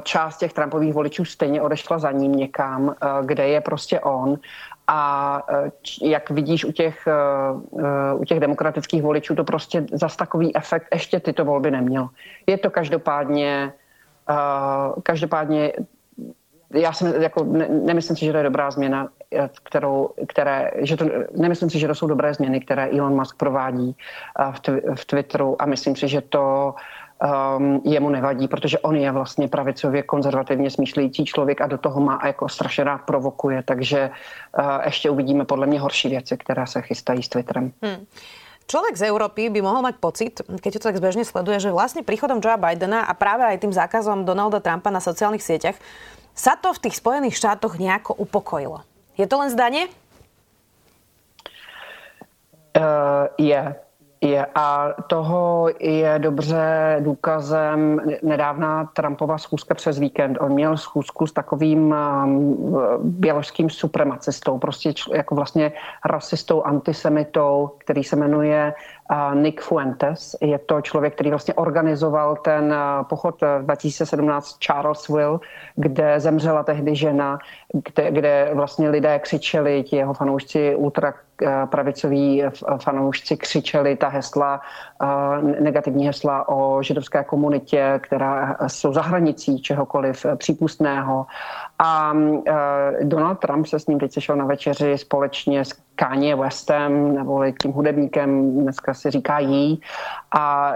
část 0.02 0.38
těch 0.38 0.54
Trumpových 0.54 0.94
voličů 0.94 1.26
stejně 1.26 1.62
odešla 1.62 2.00
za 2.00 2.12
ním 2.12 2.32
někam, 2.32 2.96
eh, 3.02 3.08
kde 3.26 3.48
je 3.48 3.62
prostě 3.62 4.00
on. 4.00 4.40
A 4.88 5.42
eh, 5.50 5.72
jak 6.02 6.30
vidíš 6.30 6.66
u 6.66 6.72
těch, 6.72 7.08
eh, 7.08 8.14
u 8.14 8.26
těch 8.26 8.40
demokratických 8.40 9.02
voličů, 9.02 9.36
to 9.36 9.44
prostě 9.44 9.86
zas 9.92 10.16
takový 10.16 10.56
efekt 10.56 10.88
ještě 10.94 11.20
tyto 11.20 11.46
volby 11.46 11.72
nemělo. 11.72 12.10
Je 12.48 12.58
to 12.58 12.70
každopádně, 12.70 13.74
každopádně 15.04 15.74
já 16.74 16.94
jsem 16.94 17.22
jako, 17.22 17.44
ne, 17.44 17.68
nemyslím 17.70 18.18
si, 18.18 18.26
že 18.26 18.32
to 18.32 18.38
je 18.38 18.44
dobrá 18.44 18.72
změna, 18.72 19.08
kterou, 19.64 20.10
které, 20.28 20.72
že 20.78 20.98
to, 20.98 21.06
nemyslím 21.32 21.70
si, 21.70 21.80
že 21.80 21.88
to 21.88 21.96
jsou 21.96 22.08
dobré 22.08 22.34
změny, 22.34 22.60
které 22.60 22.90
Elon 22.92 23.16
Musk 23.16 23.38
provádí 23.38 23.96
v, 24.52 24.60
tw, 24.60 24.72
v 24.96 25.06
Twitteru 25.06 25.62
a 25.62 25.66
myslím 25.66 25.96
si, 25.96 26.08
že 26.08 26.22
to 26.22 26.76
um, 27.18 27.82
jemu 27.84 28.10
nevadí, 28.10 28.48
protože 28.48 28.80
on 28.80 28.96
je 28.96 29.12
vlastně 29.12 29.48
pravicově 29.48 30.04
konzervativně 30.04 30.70
smýšlející 30.70 31.26
člověk 31.26 31.62
a 31.62 31.68
do 31.68 31.78
toho 31.78 32.02
má 32.02 32.22
jako 32.26 32.50
strašně 32.50 32.84
rád 32.84 33.02
provokuje, 33.02 33.64
takže 33.64 34.10
uh, 34.60 34.66
ještě 34.86 35.10
uvidíme 35.10 35.46
podle 35.46 35.68
mě 35.68 35.80
horší 35.80 36.10
věci, 36.10 36.38
které 36.38 36.68
se 36.68 36.82
chystají 36.82 37.24
s 37.24 37.30
Twitterem. 37.30 37.72
Hmm. 37.82 38.06
Človek 38.68 39.00
z 39.00 39.08
Európy 39.08 39.48
by 39.48 39.64
mohol 39.64 39.80
mať 39.80 39.96
pocit, 39.96 40.44
keď 40.60 40.72
to 40.76 40.92
tak 40.92 41.00
zbežne 41.00 41.24
sleduje, 41.24 41.56
že 41.64 41.72
vlastne 41.72 42.04
príchodom 42.04 42.44
Joea 42.44 42.60
Bidena 42.60 43.08
a 43.08 43.16
práve 43.16 43.48
aj 43.48 43.64
tým 43.64 43.72
zákazom 43.72 44.28
Donalda 44.28 44.60
Trumpa 44.60 44.92
na 44.92 45.00
sociálnych 45.00 45.40
sieťach 45.40 45.80
sa 46.36 46.60
to 46.60 46.76
v 46.76 46.84
tých 46.84 47.00
Spojených 47.00 47.40
štátoch 47.40 47.80
nejako 47.80 48.20
upokojilo. 48.20 48.84
Je 49.16 49.24
to 49.24 49.40
len 49.40 49.50
zdanie? 49.56 49.88
Uh, 52.76 53.32
je. 53.40 53.87
Je, 54.22 54.46
a 54.56 54.94
toho 55.08 55.70
je 55.80 56.20
dobře 56.20 56.98
důkazem 57.00 58.02
nedávná 58.24 58.86
Trumpova 58.94 59.38
schůzka 59.38 59.74
přes 59.74 60.00
víkend. 60.00 60.38
On 60.42 60.54
měl 60.54 60.78
schůzku 60.78 61.28
s 61.28 61.34
takovým 61.34 61.96
um, 62.24 62.58
běložským 63.04 63.70
supremacistou, 63.70 64.58
prostě 64.58 64.94
jako 65.14 65.36
vlastně 65.36 65.72
rasistou, 66.06 66.64
antisemitou, 66.64 67.72
který 67.78 68.04
se 68.04 68.16
jmenuje 68.16 68.74
Nick 69.34 69.62
Fuentes. 69.62 70.36
Je 70.42 70.60
to 70.60 70.82
člověk, 70.82 71.14
který 71.14 71.30
vlastně 71.30 71.54
organizoval 71.54 72.36
ten 72.36 72.66
uh, 72.66 73.08
pochod 73.08 73.44
2017 73.62 74.58
Charlesville, 74.66 75.40
kde 75.76 76.20
zemřela 76.20 76.64
tehdy 76.64 76.96
žena, 76.96 77.40
kde, 77.74 78.12
kde 78.12 78.50
vlastně 78.54 78.90
lidé 78.90 79.20
křičeli, 79.20 79.84
ti 79.84 79.96
jeho 79.96 80.14
fanoušci 80.14 80.76
ultra 80.76 81.14
Eh, 81.42 81.66
pravicoví 81.66 82.44
fanoušci 82.84 83.38
křičeli 83.38 83.96
ta 83.96 84.08
hesla, 84.08 84.62
eh, 85.04 85.62
negativní 85.62 86.08
hesla 86.08 86.50
o 86.50 86.84
židovské 86.84 87.24
komunitě, 87.24 88.00
která 88.04 88.58
jsou 88.68 88.94
za 88.94 89.02
hranicí 89.02 89.62
čehokoliv 89.62 90.26
přípustného. 90.36 91.26
A 91.80 92.14
eh, 92.48 92.54
Donald 93.04 93.40
Trump 93.40 93.68
se 93.68 93.80
s 93.80 93.88
ním 93.88 94.00
teď 94.00 94.14
sešel 94.14 94.36
na 94.36 94.46
večeři 94.46 94.98
společně 94.98 95.66
s 95.66 95.74
Kanye 95.96 96.36
Westem, 96.36 97.16
nebo 97.16 97.44
tím 97.62 97.72
hudebníkem, 97.72 98.52
dneska 98.62 98.94
si 98.98 99.12
říká 99.12 99.40
jí, 99.40 99.82
a 100.38 100.74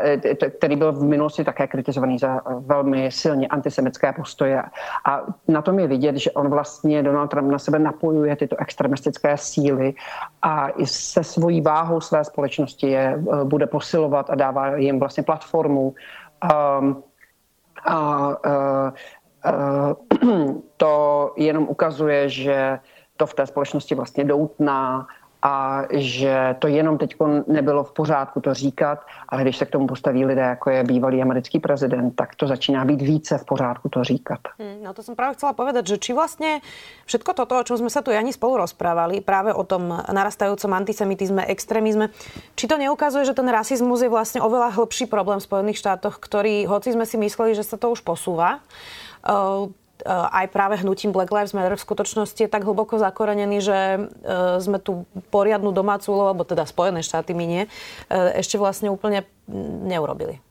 který 0.58 0.76
byl 0.76 0.92
v 0.92 1.04
minulosti 1.04 1.44
také 1.44 1.68
kritizovaný 1.68 2.18
za 2.20 2.42
velmi 2.60 3.12
silně 3.12 3.48
antisemické 3.48 4.14
postoje. 4.14 4.64
A 5.06 5.22
na 5.48 5.62
tom 5.62 5.80
je 5.80 5.88
vidět, 5.88 6.16
že 6.16 6.32
on 6.32 6.50
vlastně, 6.50 7.04
Donald 7.04 7.28
Trump 7.28 7.52
na 7.52 7.60
sebe 7.60 7.80
napojuje 7.80 8.36
tyto 8.36 8.56
extremistické 8.60 9.38
síly 9.38 9.94
a 10.42 10.70
i 10.70 10.86
se 10.86 11.24
svojí 11.24 11.62
váhou 11.62 12.02
své 12.02 12.24
společnosti 12.24 12.88
je 12.88 13.24
eh, 13.34 13.44
bude 13.44 13.68
posilovat 13.68 14.30
a 14.30 14.36
dává 14.36 14.76
jim 14.76 15.00
vlastně 15.00 15.24
platformu. 15.24 15.96
Um, 16.80 17.04
a 17.86 18.28
uh, 18.30 18.92
uh, 20.32 20.62
to 20.78 21.34
jenom 21.38 21.64
ukazuje, 21.70 22.30
že 22.30 22.80
to 23.18 23.26
v 23.26 23.34
té 23.34 23.46
společnosti 23.46 23.96
vlastně 23.96 24.24
doutná 24.24 25.08
a 25.42 25.84
že 25.90 26.56
to 26.60 26.68
jenom 26.68 26.98
teď 26.98 27.16
nebylo 27.48 27.84
v 27.84 27.94
pořádku 27.94 28.42
to 28.42 28.54
říkat, 28.54 29.00
ale 29.30 29.42
když 29.42 29.58
se 29.58 29.66
k 29.66 29.70
tomu 29.70 29.88
postaví 29.88 30.26
lidé, 30.26 30.42
jako 30.42 30.70
je 30.70 30.84
bývalý 30.84 31.22
americký 31.22 31.60
prezident, 31.60 32.12
tak 32.16 32.36
to 32.36 32.48
začíná 32.48 32.86
být 32.86 33.02
více 33.02 33.38
v 33.38 33.46
pořádku 33.46 33.90
to 33.90 34.04
říkat. 34.04 34.40
Hmm, 34.60 34.84
no 34.84 34.94
to 34.94 35.04
jsem 35.04 35.16
právě 35.16 35.34
chcela 35.34 35.54
povedať, 35.54 35.88
že 35.88 35.98
či 35.98 36.14
vlastně 36.14 36.62
všetko 37.06 37.34
toto, 37.34 37.60
o 37.60 37.64
čom 37.64 37.78
jsme 37.78 37.90
se 37.90 38.02
tu 38.02 38.12
ani 38.12 38.34
spolu 38.34 38.58
rozprávali, 38.58 39.22
právě 39.22 39.54
o 39.54 39.64
tom 39.64 40.04
narastajúcom 40.14 40.74
antisemitizme, 40.74 41.46
extrémizme, 41.46 42.10
či 42.56 42.68
to 42.68 42.78
neukazuje, 42.78 43.26
že 43.26 43.34
ten 43.34 43.50
rasizmus 43.50 44.02
je 44.02 44.10
vlastně 44.10 44.42
oveľa 44.42 44.70
hlbší 44.70 45.06
problém 45.06 45.40
v 45.40 45.44
Spojených 45.44 45.78
štátoch, 45.78 46.18
který, 46.20 46.66
hoci 46.66 46.94
jsme 46.94 47.06
si 47.06 47.18
mysleli, 47.18 47.56
že 47.56 47.64
se 47.64 47.78
to 47.78 47.92
už 47.92 48.00
posúva, 48.00 48.60
Eh, 49.22 49.70
aj 50.08 50.46
práve 50.50 50.82
hnutím 50.82 51.14
Black 51.14 51.30
Lives 51.30 51.54
Matter 51.54 51.78
v 51.78 51.86
skutočnosti 51.86 52.38
je 52.38 52.50
tak 52.50 52.66
hlboko 52.66 52.98
zakorenený, 52.98 53.58
že 53.62 53.78
eh, 53.78 54.58
sme 54.60 54.82
tu 54.82 55.06
poriadnu 55.30 55.70
domácu 55.72 56.12
úlohu, 56.12 56.34
alebo 56.34 56.44
teda 56.44 56.66
Spojené 56.66 57.06
štáty 57.06 57.38
my 57.38 57.46
nie, 57.46 57.64
eh, 57.66 58.42
ešte 58.42 58.58
vlastne 58.58 58.90
úplne 58.90 59.26
neurobili. 59.86 60.42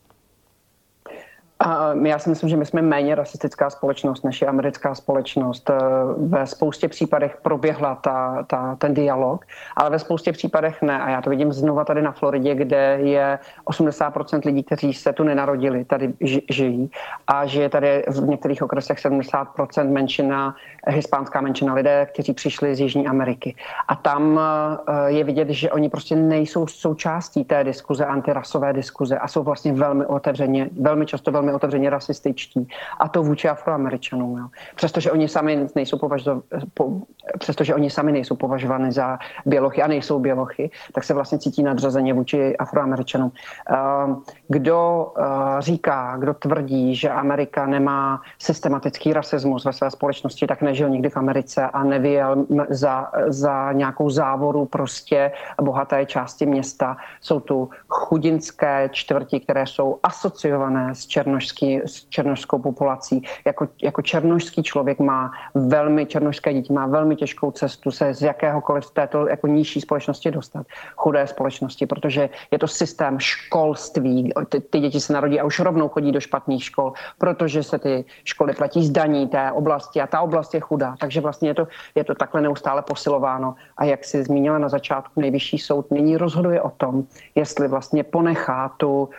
Já 2.03 2.19
si 2.19 2.29
myslím, 2.29 2.49
že 2.49 2.57
my 2.57 2.65
jsme 2.65 2.81
méně 2.81 3.15
rasistická 3.15 3.69
společnost 3.69 4.23
než 4.23 4.41
je 4.41 4.47
americká 4.47 4.95
společnost. 4.95 5.69
Eh, 5.69 5.75
ve 6.17 6.47
spoustě 6.47 6.87
případech 6.87 7.37
proběhla 7.41 7.95
ta, 7.95 8.43
ta, 8.47 8.75
ten 8.75 8.93
dialog, 8.93 9.45
ale 9.75 9.89
ve 9.89 9.99
spoustě 9.99 10.31
případech 10.31 10.81
ne. 10.81 11.01
A 11.01 11.09
já 11.09 11.21
to 11.21 11.29
vidím 11.29 11.53
znova 11.53 11.85
tady 11.85 12.01
na 12.01 12.11
Floridě, 12.11 12.55
kde 12.55 12.97
je 13.01 13.39
80% 13.65 14.45
lidí, 14.45 14.63
kteří 14.63 14.93
se 14.93 15.13
tu 15.13 15.23
nenarodili, 15.23 15.85
tady 15.85 16.13
žijí. 16.49 16.91
A 17.27 17.45
že 17.45 17.61
je 17.61 17.69
tady 17.69 18.03
v 18.07 18.27
některých 18.27 18.63
okresech 18.63 18.97
70% 18.97 19.91
menšina, 19.91 20.55
hispánská 20.87 21.41
menšina 21.41 21.73
lidé, 21.73 22.07
kteří 22.13 22.33
přišli 22.33 22.75
z 22.75 22.79
Jižní 22.79 23.07
Ameriky. 23.07 23.55
A 23.87 23.95
tam 23.95 24.39
eh, 24.39 25.11
je 25.11 25.23
vidět, 25.23 25.49
že 25.49 25.71
oni 25.71 25.89
prostě 25.89 26.15
nejsou 26.15 26.67
součástí 26.67 27.45
té 27.45 27.63
diskuze, 27.63 28.05
antirasové 28.05 28.73
diskuze 28.73 29.17
a 29.17 29.27
jsou 29.27 29.43
vlastně 29.43 29.73
velmi 29.73 30.05
otevřeně, 30.05 30.69
velmi 30.79 31.05
často 31.05 31.31
velmi 31.31 31.50
otevřeně 31.53 31.89
rasističtí. 31.89 32.67
A 32.99 33.07
to 33.07 33.23
vůči 33.23 33.49
afroameričanům. 33.49 34.37
Jo. 34.37 34.47
Přestože 34.75 35.11
oni 35.11 35.27
sami 35.27 35.67
nejsou 35.75 35.97
považováni, 35.97 36.41
po, 36.73 36.91
přestože 37.39 37.75
oni 37.75 37.89
sami 37.89 38.11
nejsou 38.11 38.35
považovány 38.35 38.91
za 38.91 39.19
bělochy 39.45 39.81
a 39.81 39.87
nejsou 39.87 40.19
bělochy, 40.19 40.71
tak 40.93 41.03
se 41.03 41.13
vlastně 41.13 41.39
cítí 41.39 41.63
nadřazeně 41.63 42.13
vůči 42.13 42.57
afroameričanům. 42.57 43.31
Ehm, 43.69 44.21
kdo 44.47 45.11
eh, 45.17 45.23
říká, 45.59 46.17
kdo 46.17 46.33
tvrdí, 46.33 46.95
že 46.95 47.09
Amerika 47.09 47.65
nemá 47.65 48.21
systematický 48.39 49.13
rasismus 49.13 49.65
ve 49.65 49.73
své 49.73 49.91
společnosti, 49.91 50.47
tak 50.47 50.61
nežil 50.61 50.89
nikdy 50.89 51.09
v 51.09 51.17
Americe 51.17 51.67
a 51.67 51.83
nevyjel 51.83 52.45
za, 52.69 53.11
za 53.27 53.71
nějakou 53.71 54.09
závoru 54.09 54.65
prostě 54.65 55.31
bohaté 55.61 56.05
části 56.05 56.45
města. 56.45 56.97
Jsou 57.21 57.39
tu 57.39 57.69
chudinské 57.87 58.89
čtvrti, 58.91 59.39
které 59.39 59.67
jsou 59.67 59.99
asociované 60.03 60.95
s, 60.95 61.07
černožský, 61.41 61.81
s 61.85 62.05
černožskou 62.09 62.59
populací. 62.59 63.21
Jako, 63.45 63.67
jako 63.83 64.01
černožský 64.01 64.63
člověk 64.63 64.99
má 64.99 65.31
velmi, 65.55 66.05
černožské 66.05 66.53
dítě 66.53 66.73
má 66.73 66.87
velmi 66.87 67.15
těžkou 67.15 67.51
cestu 67.51 67.91
se 67.91 68.13
z 68.13 68.21
jakéhokoliv 68.21 68.91
této 68.91 69.27
jako 69.27 69.47
nižší 69.47 69.81
společnosti 69.81 70.31
dostat, 70.31 70.65
chudé 70.95 71.27
společnosti, 71.27 71.85
protože 71.85 72.29
je 72.51 72.59
to 72.59 72.67
systém 72.67 73.19
školství. 73.19 74.33
Ty, 74.49 74.59
ty 74.59 74.79
děti 74.79 74.99
se 74.99 75.13
narodí 75.13 75.39
a 75.39 75.43
už 75.45 75.59
rovnou 75.59 75.89
chodí 75.89 76.11
do 76.11 76.19
špatných 76.19 76.63
škol, 76.63 76.93
protože 77.17 77.63
se 77.63 77.79
ty 77.79 78.05
školy 78.23 78.53
platí 78.53 78.85
z 78.85 78.89
daní 78.89 79.27
té 79.27 79.51
oblasti 79.51 80.01
a 80.01 80.07
ta 80.07 80.21
oblast 80.21 80.53
je 80.53 80.59
chudá. 80.59 80.95
Takže 80.99 81.21
vlastně 81.21 81.49
je 81.49 81.53
to, 81.53 81.67
je 81.95 82.03
to 82.03 82.15
takhle 82.15 82.41
neustále 82.41 82.81
posilováno. 82.81 83.55
A 83.77 83.83
jak 83.85 84.03
si 84.05 84.23
zmínila 84.23 84.57
na 84.57 84.69
začátku, 84.69 85.21
nejvyšší 85.21 85.57
soud 85.57 85.91
nyní 85.91 86.17
rozhoduje 86.17 86.61
o 86.61 86.69
tom, 86.69 87.03
jestli 87.35 87.67
vlastně 87.67 88.03
ponechá 88.03 88.69
tu 88.77 89.09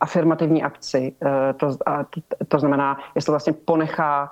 afirmativní 0.00 0.62
akci, 0.62 1.12
uh, 1.22 1.28
to, 1.56 1.76
to, 2.48 2.58
znamená, 2.58 2.98
jestli 3.14 3.30
vlastně 3.30 3.52
ponechá 3.52 4.30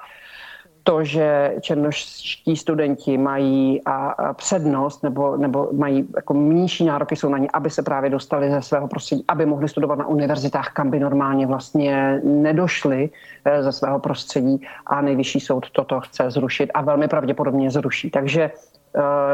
to, 0.83 1.05
že 1.05 1.55
černoští 1.61 2.57
studenti 2.57 3.19
mají 3.19 3.85
a, 3.85 4.11
a 4.11 4.33
přednost 4.33 5.03
nebo, 5.03 5.37
nebo 5.37 5.69
mají 5.73 6.09
jako 6.17 6.35
nižší 6.35 6.85
nároky 6.85 7.17
jsou 7.17 7.29
na 7.29 7.39
ně, 7.39 7.49
aby 7.53 7.71
se 7.71 7.83
právě 7.83 8.11
dostali 8.11 8.51
ze 8.51 8.63
svého 8.63 8.89
prostředí, 8.89 9.25
aby 9.29 9.47
mohli 9.47 9.69
studovat 9.69 9.99
na 9.99 10.07
univerzitách, 10.07 10.73
kam 10.73 10.91
by 10.91 11.01
normálně 11.01 11.47
vlastně 11.47 12.21
nedošli 12.25 13.11
eh, 13.45 13.63
ze 13.63 13.73
svého 13.73 13.99
prostředí 13.99 14.67
a 14.87 15.01
nejvyšší 15.01 15.41
soud 15.41 15.71
toto 15.71 16.01
chce 16.01 16.31
zrušit 16.31 16.71
a 16.75 16.83
velmi 16.83 17.09
pravděpodobně 17.09 17.71
zruší. 17.71 18.11
Takže 18.11 18.43
eh, 18.43 18.70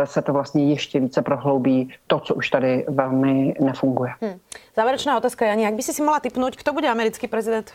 se 0.05 0.23
to 0.23 0.33
vlastně 0.33 0.71
ještě 0.71 1.01
více 1.01 1.23
prohloubí 1.23 1.95
to, 2.07 2.21
co 2.21 2.35
už 2.35 2.51
tady 2.51 2.85
velmi 2.88 3.55
nefunguje. 3.61 4.12
Hmm. 4.21 4.40
Závěrečná 4.77 5.16
otázka, 5.16 5.47
Jani, 5.47 5.64
jak 5.64 5.75
by 5.75 5.83
si 5.83 5.92
si 5.92 6.03
mala 6.03 6.21
typnout, 6.21 6.57
kdo 6.57 6.73
bude 6.73 6.88
americký 6.88 7.29
prezident? 7.29 7.73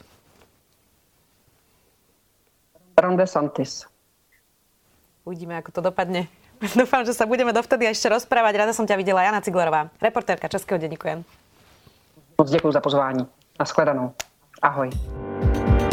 Ron 3.01 3.17
DeSantis. 3.17 3.85
Uvidíme, 5.25 5.57
ako 5.57 5.73
to 5.73 5.81
dopadne. 5.81 6.29
Dúfam, 6.77 7.01
že 7.01 7.17
sa 7.17 7.25
budeme 7.25 7.49
dovtedy 7.49 7.89
ešte 7.89 8.09
rozprávať. 8.09 8.53
Rada 8.61 8.73
som 8.77 8.85
ťa 8.85 8.97
videla. 8.97 9.25
Jana 9.25 9.41
Ciglerová, 9.41 9.89
reportérka 10.01 10.45
Českého 10.49 10.77
denníku. 10.77 11.25
Moc 12.37 12.49
děkuji 12.49 12.71
za 12.71 12.81
pozvání. 12.81 13.25
Naschledanou. 13.59 14.13
Ahoj. 14.61 14.89